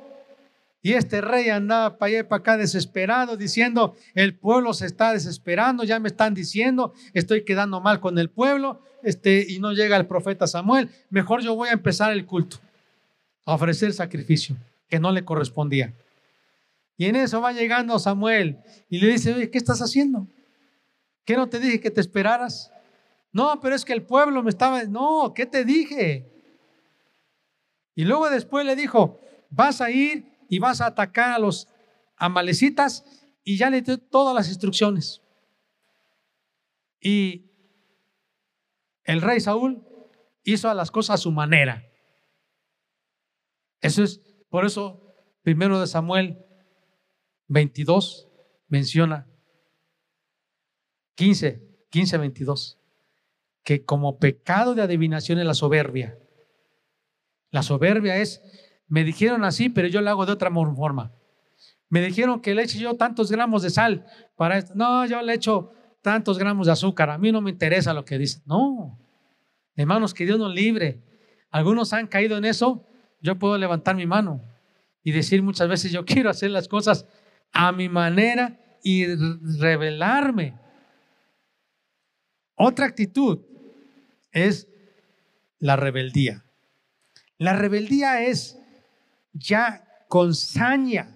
[0.81, 5.11] y este rey andaba para allá y para acá desesperado, diciendo, el pueblo se está
[5.11, 9.97] desesperando, ya me están diciendo, estoy quedando mal con el pueblo, este, y no llega
[9.97, 12.57] el profeta Samuel, mejor yo voy a empezar el culto,
[13.45, 14.55] a ofrecer sacrificio
[14.87, 15.93] que no le correspondía.
[16.95, 18.57] Y en eso va llegando Samuel
[18.89, 20.25] y le dice, oye, ¿qué estás haciendo?
[21.25, 22.71] ¿Qué no te dije que te esperaras?
[23.31, 26.31] No, pero es que el pueblo me estaba, no, ¿qué te dije?
[27.95, 31.67] Y luego después le dijo, vas a ir y vas a atacar a los
[32.15, 33.03] amalecitas
[33.43, 35.21] y ya le dio todas las instrucciones.
[36.99, 37.51] Y
[39.03, 39.83] el rey Saúl
[40.43, 41.89] hizo las cosas a su manera.
[43.81, 44.19] Eso es,
[44.49, 46.43] por eso, primero de Samuel
[47.47, 48.27] 22
[48.67, 49.27] menciona
[51.15, 52.79] 15, 15, 22,
[53.67, 56.17] que como pecado de adivinación es la soberbia.
[57.51, 58.41] La soberbia es
[58.87, 61.11] me dijeron así, pero yo lo hago de otra forma.
[61.89, 64.05] Me dijeron que le eche yo tantos gramos de sal
[64.37, 64.71] para esto.
[64.73, 67.09] No, yo le echo tantos gramos de azúcar.
[67.09, 68.41] A mí no me interesa lo que dicen.
[68.45, 68.97] No.
[69.75, 71.03] Hermanos, que Dios nos libre.
[71.49, 72.85] Algunos han caído en eso.
[73.19, 74.45] Yo puedo levantar mi mano
[75.03, 77.05] y decir muchas veces, yo quiero hacer las cosas
[77.51, 79.07] a mi manera y
[79.59, 80.57] revelarme.
[82.55, 83.41] Otra actitud
[84.37, 84.67] es
[85.59, 86.45] la rebeldía.
[87.37, 88.57] La rebeldía es
[89.33, 91.15] ya con saña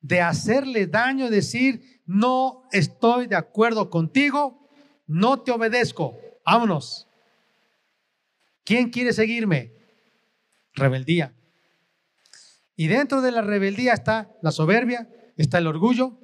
[0.00, 4.68] de hacerle daño, decir, no estoy de acuerdo contigo,
[5.06, 7.08] no te obedezco, vámonos.
[8.64, 9.72] ¿Quién quiere seguirme?
[10.74, 11.32] Rebeldía.
[12.76, 16.18] Y dentro de la rebeldía está la soberbia, está el orgullo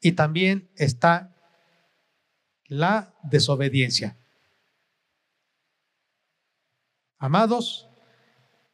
[0.00, 1.34] y también está
[2.66, 4.16] la desobediencia.
[7.24, 7.88] Amados,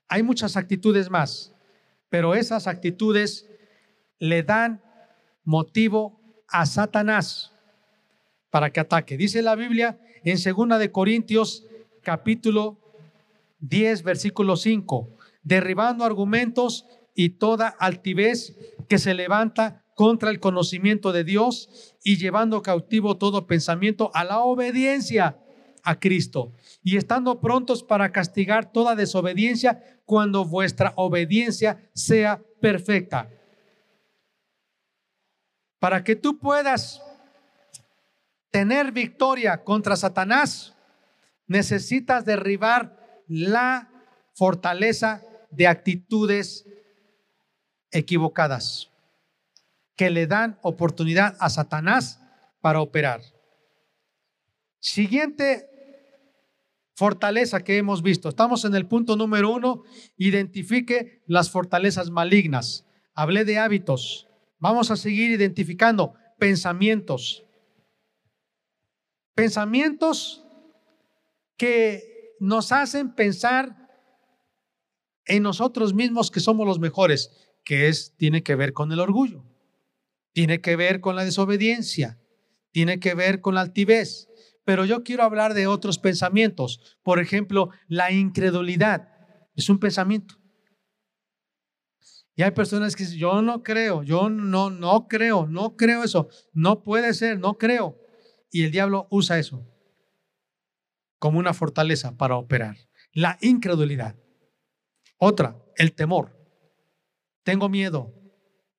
[0.08, 1.54] hay muchas actitudes más,
[2.08, 3.48] pero esas actitudes
[4.18, 4.82] le dan
[5.44, 7.52] motivo a Satanás
[8.50, 9.16] para que ataque.
[9.16, 11.64] Dice la Biblia en 2 de Corintios
[12.02, 12.76] capítulo
[13.60, 15.08] 10 versículo 5,
[15.44, 18.56] derribando argumentos y toda altivez
[18.88, 24.40] que se levanta contra el conocimiento de Dios y llevando cautivo todo pensamiento a la
[24.40, 25.38] obediencia
[25.82, 26.52] a Cristo
[26.82, 33.30] y estando prontos para castigar toda desobediencia cuando vuestra obediencia sea perfecta.
[35.78, 37.02] Para que tú puedas
[38.50, 40.74] tener victoria contra Satanás,
[41.46, 43.88] necesitas derribar la
[44.34, 46.66] fortaleza de actitudes
[47.90, 48.90] equivocadas
[49.96, 52.20] que le dan oportunidad a Satanás
[52.60, 53.20] para operar.
[54.78, 55.69] Siguiente
[57.00, 58.28] fortaleza que hemos visto.
[58.28, 59.84] Estamos en el punto número uno.
[60.18, 62.84] Identifique las fortalezas malignas.
[63.14, 64.28] Hablé de hábitos.
[64.58, 67.46] Vamos a seguir identificando pensamientos.
[69.34, 70.44] Pensamientos
[71.56, 73.88] que nos hacen pensar
[75.24, 77.30] en nosotros mismos que somos los mejores,
[77.64, 79.42] que es tiene que ver con el orgullo,
[80.34, 82.20] tiene que ver con la desobediencia,
[82.72, 84.28] tiene que ver con la altivez.
[84.70, 86.96] Pero yo quiero hablar de otros pensamientos.
[87.02, 89.08] Por ejemplo, la incredulidad
[89.56, 90.36] es un pensamiento.
[92.36, 96.28] Y hay personas que dicen, yo no creo, yo no, no creo, no creo eso,
[96.52, 97.98] no puede ser, no creo.
[98.52, 99.66] Y el diablo usa eso
[101.18, 102.76] como una fortaleza para operar.
[103.12, 104.14] La incredulidad.
[105.18, 106.30] Otra, el temor.
[107.42, 108.14] Tengo miedo.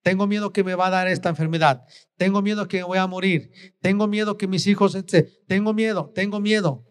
[0.01, 1.85] Tengo miedo que me va a dar esta enfermedad.
[2.17, 3.51] Tengo miedo que voy a morir.
[3.81, 4.97] Tengo miedo que mis hijos...
[5.47, 6.87] Tengo miedo, tengo miedo.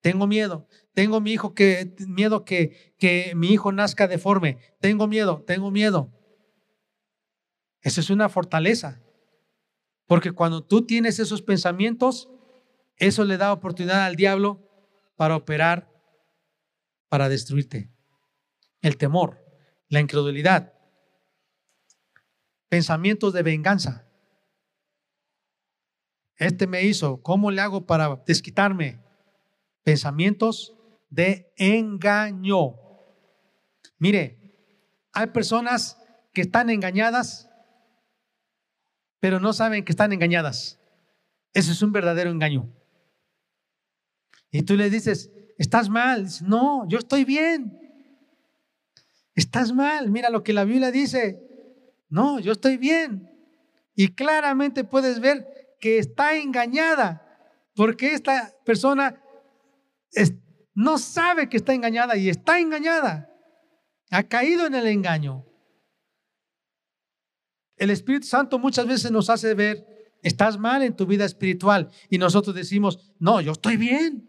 [0.00, 0.68] Tengo miedo.
[0.92, 4.58] Tengo mi hijo que miedo que, que mi hijo nazca deforme.
[4.80, 6.12] Tengo miedo, tengo miedo.
[7.80, 9.00] Esa es una fortaleza.
[10.06, 12.28] Porque cuando tú tienes esos pensamientos,
[12.96, 14.68] eso le da oportunidad al diablo
[15.16, 15.90] para operar,
[17.08, 17.90] para destruirte.
[18.82, 19.42] El temor,
[19.88, 20.73] la incredulidad,
[22.74, 24.04] pensamientos de venganza.
[26.34, 28.98] Este me hizo, ¿cómo le hago para desquitarme?
[29.84, 30.74] Pensamientos
[31.08, 32.74] de engaño.
[33.96, 34.40] Mire,
[35.12, 36.02] hay personas
[36.32, 37.48] que están engañadas,
[39.20, 40.80] pero no saben que están engañadas.
[41.52, 42.68] Eso es un verdadero engaño.
[44.50, 46.26] Y tú le dices, estás mal.
[46.44, 47.78] No, yo estoy bien.
[49.36, 50.10] Estás mal.
[50.10, 51.53] Mira lo que la Biblia dice.
[52.14, 53.28] No, yo estoy bien.
[53.96, 57.20] Y claramente puedes ver que está engañada,
[57.74, 59.20] porque esta persona
[60.74, 63.28] no sabe que está engañada y está engañada.
[64.12, 65.44] Ha caído en el engaño.
[67.76, 69.84] El Espíritu Santo muchas veces nos hace ver,
[70.22, 74.24] estás mal en tu vida espiritual y nosotros decimos, no, yo estoy bien,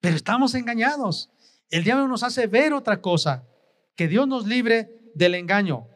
[0.00, 1.32] pero estamos engañados.
[1.68, 3.44] El diablo nos hace ver otra cosa,
[3.96, 5.88] que Dios nos libre del engaño,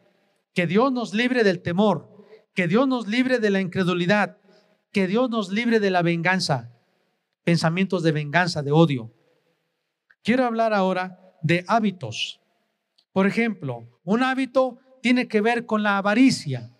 [0.53, 4.37] que Dios nos libre del temor, que Dios nos libre de la incredulidad,
[4.91, 6.73] que Dios nos libre de la venganza
[7.43, 9.13] pensamientos de venganza, de odio.
[10.23, 12.39] Quiero hablar ahora de hábitos.
[13.11, 16.71] Por ejemplo, un hábito tiene que ver con la avaricia.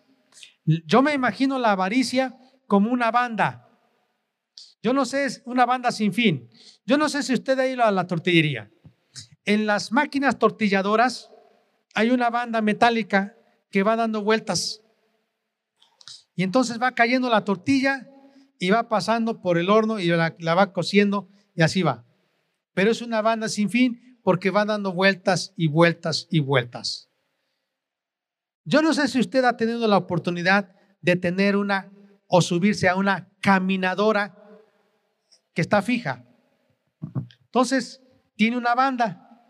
[0.66, 3.70] Yo me imagino la avaricia como una banda.
[4.82, 6.50] Yo no sé, es una banda sin fin.
[6.86, 8.72] Yo no sé si usted ha ido a la tortillería.
[9.46, 11.30] En las máquinas tortilladoras
[11.94, 13.36] hay una banda metálica
[13.74, 14.82] que va dando vueltas.
[16.36, 18.08] Y entonces va cayendo la tortilla
[18.60, 22.06] y va pasando por el horno y la, va cociendo y así va.
[22.76, 27.10] Pero es una banda sin fin porque va dando vueltas y vueltas y vueltas.
[28.64, 31.92] Yo no sé si usted ha tenido la oportunidad de tener una
[32.28, 34.38] o subirse a una caminadora
[35.56, 36.28] que está fija.
[37.46, 38.04] Entonces,
[38.36, 39.50] tiene una banda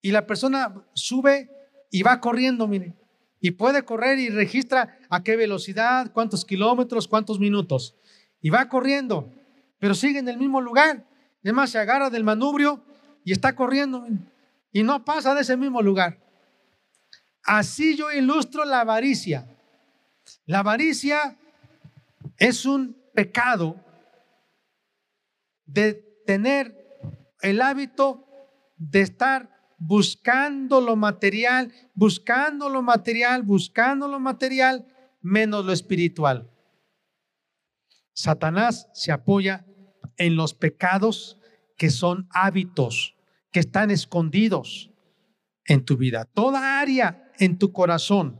[0.00, 1.50] y la persona sube
[1.90, 2.99] y va corriendo, mire
[3.40, 7.96] y puede correr y registra a qué velocidad, cuántos kilómetros, cuántos minutos.
[8.40, 9.32] Y va corriendo,
[9.78, 11.06] pero sigue en el mismo lugar.
[11.42, 12.84] Es más, se agarra del manubrio
[13.24, 14.06] y está corriendo
[14.72, 16.18] y no pasa de ese mismo lugar.
[17.42, 19.46] Así yo ilustro la avaricia.
[20.44, 21.38] La avaricia
[22.36, 23.76] es un pecado
[25.64, 25.94] de
[26.26, 26.76] tener
[27.40, 28.26] el hábito
[28.76, 34.86] de estar buscando lo material, buscando lo material, buscando lo material,
[35.22, 36.50] menos lo espiritual.
[38.12, 39.66] Satanás se apoya
[40.18, 41.38] en los pecados
[41.78, 43.16] que son hábitos,
[43.50, 44.90] que están escondidos
[45.64, 46.26] en tu vida.
[46.26, 48.38] Toda área en tu corazón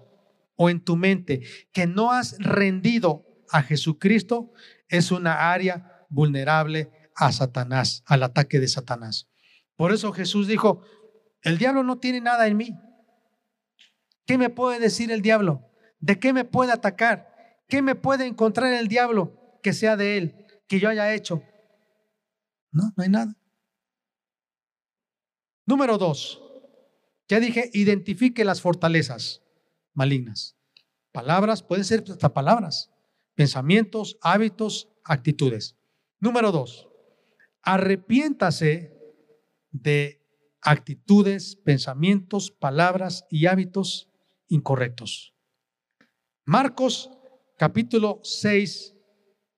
[0.56, 1.40] o en tu mente
[1.72, 4.52] que no has rendido a Jesucristo
[4.88, 9.30] es una área vulnerable a Satanás, al ataque de Satanás.
[9.74, 10.82] Por eso Jesús dijo,
[11.42, 12.78] el diablo no tiene nada en mí.
[14.26, 15.70] ¿Qué me puede decir el diablo?
[15.98, 17.30] ¿De qué me puede atacar?
[17.68, 21.42] ¿Qué me puede encontrar el diablo que sea de él, que yo haya hecho?
[22.72, 23.36] No, no hay nada.
[25.66, 26.42] Número dos,
[27.28, 29.42] ya dije, identifique las fortalezas
[29.94, 30.56] malignas.
[31.12, 32.90] Palabras, pueden ser hasta palabras,
[33.34, 35.76] pensamientos, hábitos, actitudes.
[36.18, 36.88] Número dos,
[37.62, 38.96] arrepiéntase
[39.70, 40.19] de
[40.62, 44.08] actitudes, pensamientos, palabras y hábitos
[44.48, 45.34] incorrectos.
[46.44, 47.10] Marcos
[47.56, 48.96] capítulo 6,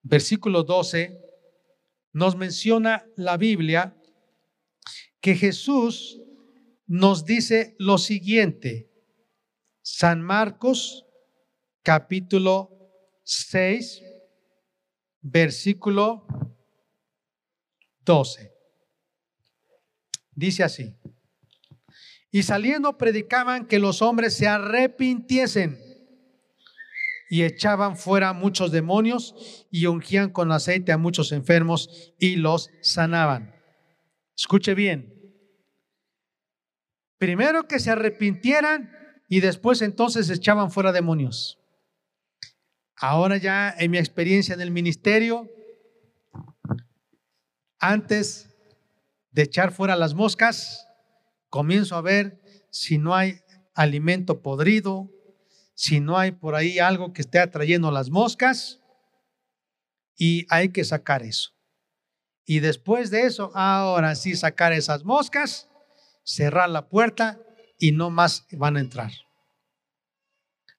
[0.02, 1.18] versículo 12,
[2.12, 3.96] nos menciona la Biblia
[5.20, 6.20] que Jesús
[6.86, 8.90] nos dice lo siguiente.
[9.82, 11.06] San Marcos
[11.82, 12.70] capítulo
[13.24, 14.02] 6,
[15.22, 16.26] versículo
[18.04, 18.51] 12.
[20.42, 20.96] Dice así.
[22.32, 25.78] Y saliendo predicaban que los hombres se arrepintiesen
[27.30, 33.54] y echaban fuera muchos demonios y ungían con aceite a muchos enfermos y los sanaban.
[34.36, 35.14] Escuche bien.
[37.18, 38.90] Primero que se arrepintieran
[39.28, 41.60] y después entonces echaban fuera demonios.
[42.96, 45.48] Ahora ya en mi experiencia en el ministerio,
[47.78, 48.51] antes
[49.32, 50.86] de echar fuera las moscas,
[51.48, 53.40] comienzo a ver si no hay
[53.74, 55.10] alimento podrido,
[55.74, 58.80] si no hay por ahí algo que esté atrayendo las moscas
[60.16, 61.50] y hay que sacar eso.
[62.44, 65.68] Y después de eso, ahora sí sacar esas moscas,
[66.22, 67.40] cerrar la puerta
[67.78, 69.12] y no más van a entrar.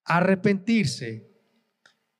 [0.05, 1.29] Arrepentirse.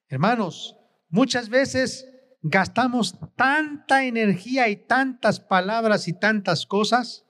[0.07, 0.75] Hermanos,
[1.09, 2.07] muchas veces
[2.43, 7.25] gastamos tanta energía y tantas palabras y tantas cosas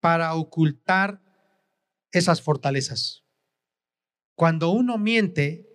[0.00, 1.22] para ocultar
[2.10, 3.24] esas fortalezas.
[4.34, 5.68] Cuando uno miente,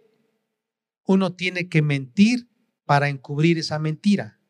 [1.06, 2.50] uno tiene que mentir
[2.86, 4.42] para encubrir esa mentira.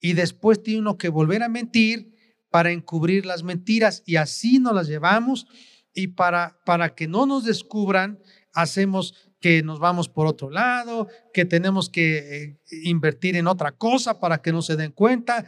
[0.00, 2.14] Y después tiene uno que volver a mentir
[2.50, 4.02] para encubrir las mentiras.
[4.06, 5.46] Y así nos las llevamos.
[5.92, 8.18] Y para, para que no nos descubran,
[8.54, 14.18] hacemos que nos vamos por otro lado, que tenemos que eh, invertir en otra cosa
[14.18, 15.44] para que no se den cuenta.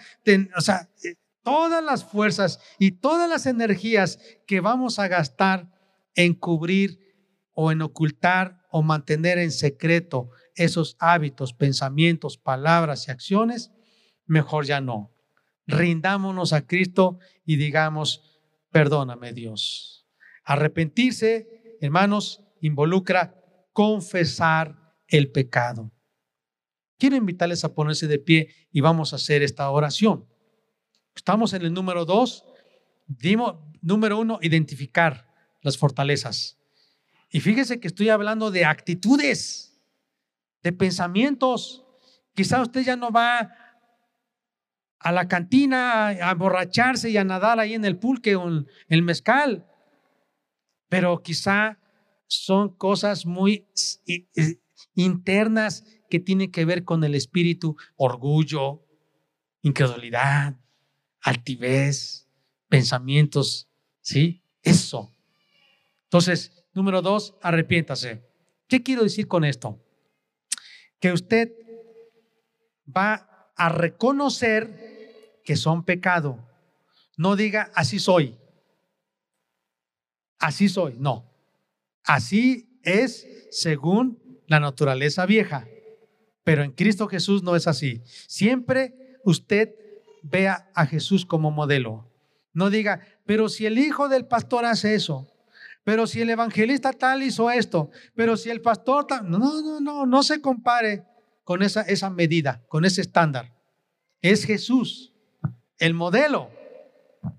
[0.56, 5.70] o sea, eh, todas las fuerzas y todas las energías que vamos a gastar
[6.14, 6.98] en cubrir
[7.54, 13.72] o en ocultar o mantener en secreto esos hábitos, pensamientos, palabras y acciones,
[14.26, 15.14] mejor ya no.
[15.66, 20.06] Rindámonos a Cristo y digamos, perdóname Dios.
[20.44, 23.37] Arrepentirse, hermanos, involucra
[23.78, 24.76] confesar
[25.06, 25.92] el pecado.
[26.98, 30.26] Quiero invitarles a ponerse de pie y vamos a hacer esta oración.
[31.14, 32.44] Estamos en el número dos.
[33.80, 36.58] Número uno, identificar las fortalezas.
[37.30, 39.80] Y fíjese que estoy hablando de actitudes,
[40.64, 41.84] de pensamientos.
[42.34, 43.54] Quizá usted ya no va
[44.98, 49.02] a la cantina a emborracharse y a nadar ahí en el pulque o en el
[49.02, 49.68] mezcal,
[50.88, 51.78] pero quizá
[52.28, 53.66] son cosas muy
[54.94, 58.86] internas que tienen que ver con el espíritu, orgullo,
[59.62, 60.56] incredulidad,
[61.20, 62.28] altivez,
[62.68, 63.68] pensamientos,
[64.00, 64.42] ¿sí?
[64.62, 65.12] Eso.
[66.04, 68.22] Entonces, Número dos, arrepiéntase.
[68.68, 69.84] ¿Qué quiero decir con esto?
[71.00, 71.52] Que usted
[72.86, 76.48] va a reconocer que son pecado.
[77.16, 78.38] No diga, así soy.
[80.38, 80.94] Así soy.
[81.00, 81.27] No.
[82.08, 85.68] Así es según la naturaleza vieja.
[86.42, 88.00] Pero en Cristo Jesús no es así.
[88.26, 89.74] Siempre usted
[90.22, 92.10] vea a Jesús como modelo.
[92.54, 95.30] No diga, pero si el hijo del pastor hace eso,
[95.84, 100.06] pero si el evangelista tal hizo esto, pero si el pastor tal, no, no, no,
[100.06, 101.04] no se compare
[101.44, 103.54] con esa medida, con ese estándar.
[104.22, 105.12] Es Jesús,
[105.78, 106.50] el modelo,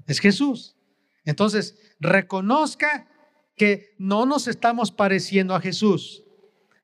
[0.05, 0.76] es Jesús.
[1.26, 3.09] Entonces, reconozca
[3.60, 6.24] que no nos estamos pareciendo a Jesús,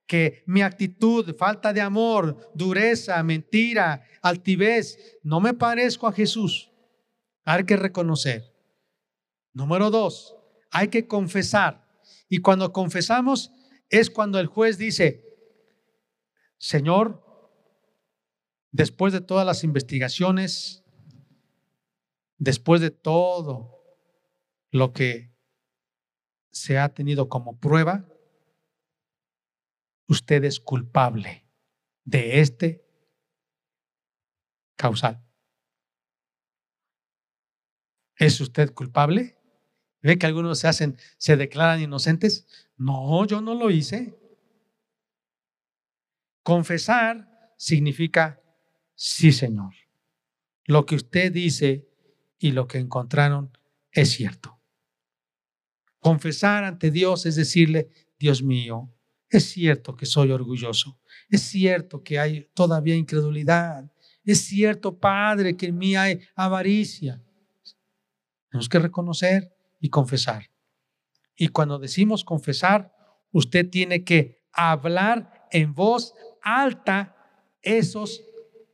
[0.05, 6.69] que mi actitud, falta de amor, dureza, mentira, altivez, no me parezco a Jesús.
[7.45, 8.53] Hay que reconocer.
[9.53, 10.35] Número dos,
[10.69, 11.87] hay que confesar.
[12.27, 13.53] Y cuando confesamos
[13.89, 15.23] es cuando el juez dice,
[16.57, 17.23] Señor,
[18.73, 20.83] después de todas las investigaciones,
[22.37, 23.81] después de todo
[24.71, 25.34] lo que
[26.55, 28.07] se ha tenido como prueba,
[30.07, 31.45] usted es culpable
[32.05, 32.87] de este
[34.77, 35.21] causal.
[38.15, 39.37] ¿Es usted culpable?
[40.01, 42.47] ¿Ve que algunos se hacen, se declaran inocentes?
[42.77, 44.17] No, yo no lo hice.
[46.41, 48.41] Confesar significa,
[48.95, 49.73] sí, Señor.
[50.63, 51.89] Lo que usted dice
[52.39, 53.57] y lo que encontraron
[53.91, 54.54] es cierto.
[56.05, 57.89] Confesar ante Dios es decirle,
[58.19, 58.93] Dios mío,
[59.27, 60.99] es cierto que soy orgulloso,
[61.31, 63.91] es cierto que hay todavía incredulidad,
[64.23, 67.19] es cierto, Padre, que en mí hay avaricia.
[68.51, 70.51] Tenemos que reconocer y confesar.
[71.35, 72.95] Y cuando decimos confesar,
[73.31, 77.15] usted tiene que hablar en voz alta
[77.63, 78.23] esos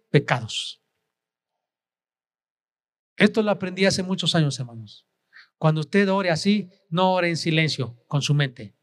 [0.10, 0.84] pecados.
[3.16, 5.08] Esto lo aprendí hace muchos años, hermanos.
[5.62, 8.74] Cuando usted ore así, no ore en silencio con su mente.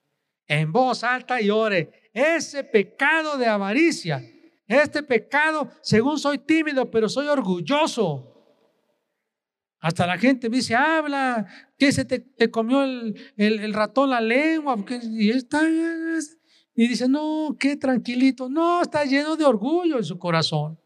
[0.47, 2.11] En voz alta y ore.
[2.12, 4.22] Ese pecado de avaricia,
[4.64, 8.33] este pecado, según soy tímido, pero soy orgulloso.
[9.81, 14.76] Hasta la gente me dice, habla, que se te, comió el, ratón la lengua.
[15.03, 18.49] y, está, y dice, no, qué tranquilito.
[18.49, 20.79] No, está lleno de orgullo en su corazón.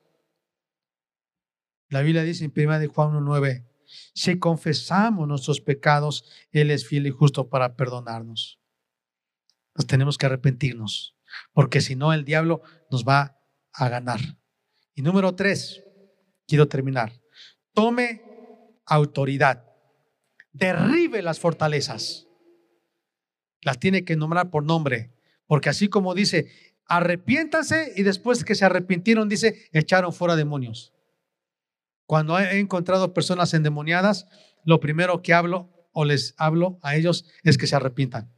[1.91, 3.72] La Biblia dice en 1 de Juan 1.9,
[4.15, 8.61] si confesamos nuestros pecados, Él es fiel y justo para perdonarnos.
[9.75, 11.17] Nos tenemos que arrepentirnos,
[11.53, 13.39] porque si no, el diablo nos va
[13.73, 14.21] a ganar.
[14.95, 15.83] Y número tres,
[16.47, 17.13] quiero terminar.
[17.73, 18.23] Tome
[18.85, 19.65] autoridad.
[20.53, 22.29] Derribe las fortalezas.
[23.63, 25.15] Las tiene que nombrar por nombre,
[25.47, 26.51] porque así como dice,
[26.87, 30.92] arrepiéntanse y después que se arrepintieron, dice, echaron fuera demonios.
[32.13, 34.29] Cuando he encontrado personas endemoniadas,
[34.67, 38.31] lo primero que hablo o les hablo a ellos es que se arrepientan,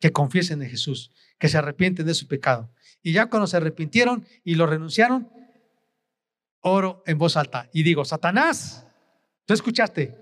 [0.00, 2.70] que confiesen en Jesús, que se arrepienten de su pecado.
[3.02, 5.30] Y ya cuando se arrepintieron y lo renunciaron,
[6.60, 8.86] oro en voz alta y digo, Satanás,
[9.46, 10.14] ¿tú escuchaste?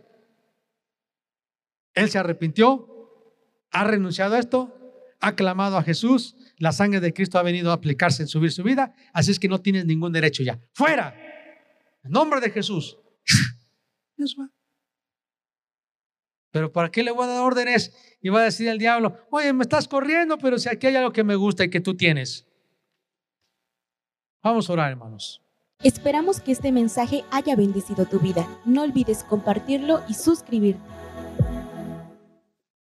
[1.95, 3.11] Él se arrepintió,
[3.73, 4.73] ha renunciado a esto,
[5.19, 8.63] ha clamado a Jesús, la sangre de Cristo ha venido a aplicarse en subir su
[8.63, 10.61] vida, así es que no tienes ningún derecho ya.
[10.75, 11.24] Fuera,
[12.05, 12.99] en nombre de Jesús.
[16.51, 17.93] Pero ¿para qué le voy a dar órdenes?
[18.21, 21.13] Y va a decir el diablo, oye, me estás corriendo, pero si aquí hay algo
[21.13, 22.47] que me gusta y que tú tienes.
[24.41, 25.43] Vamos a orar, hermanos.
[25.83, 28.47] Esperamos que este mensaje haya bendecido tu vida.
[28.65, 30.81] No olvides compartirlo y suscribirte.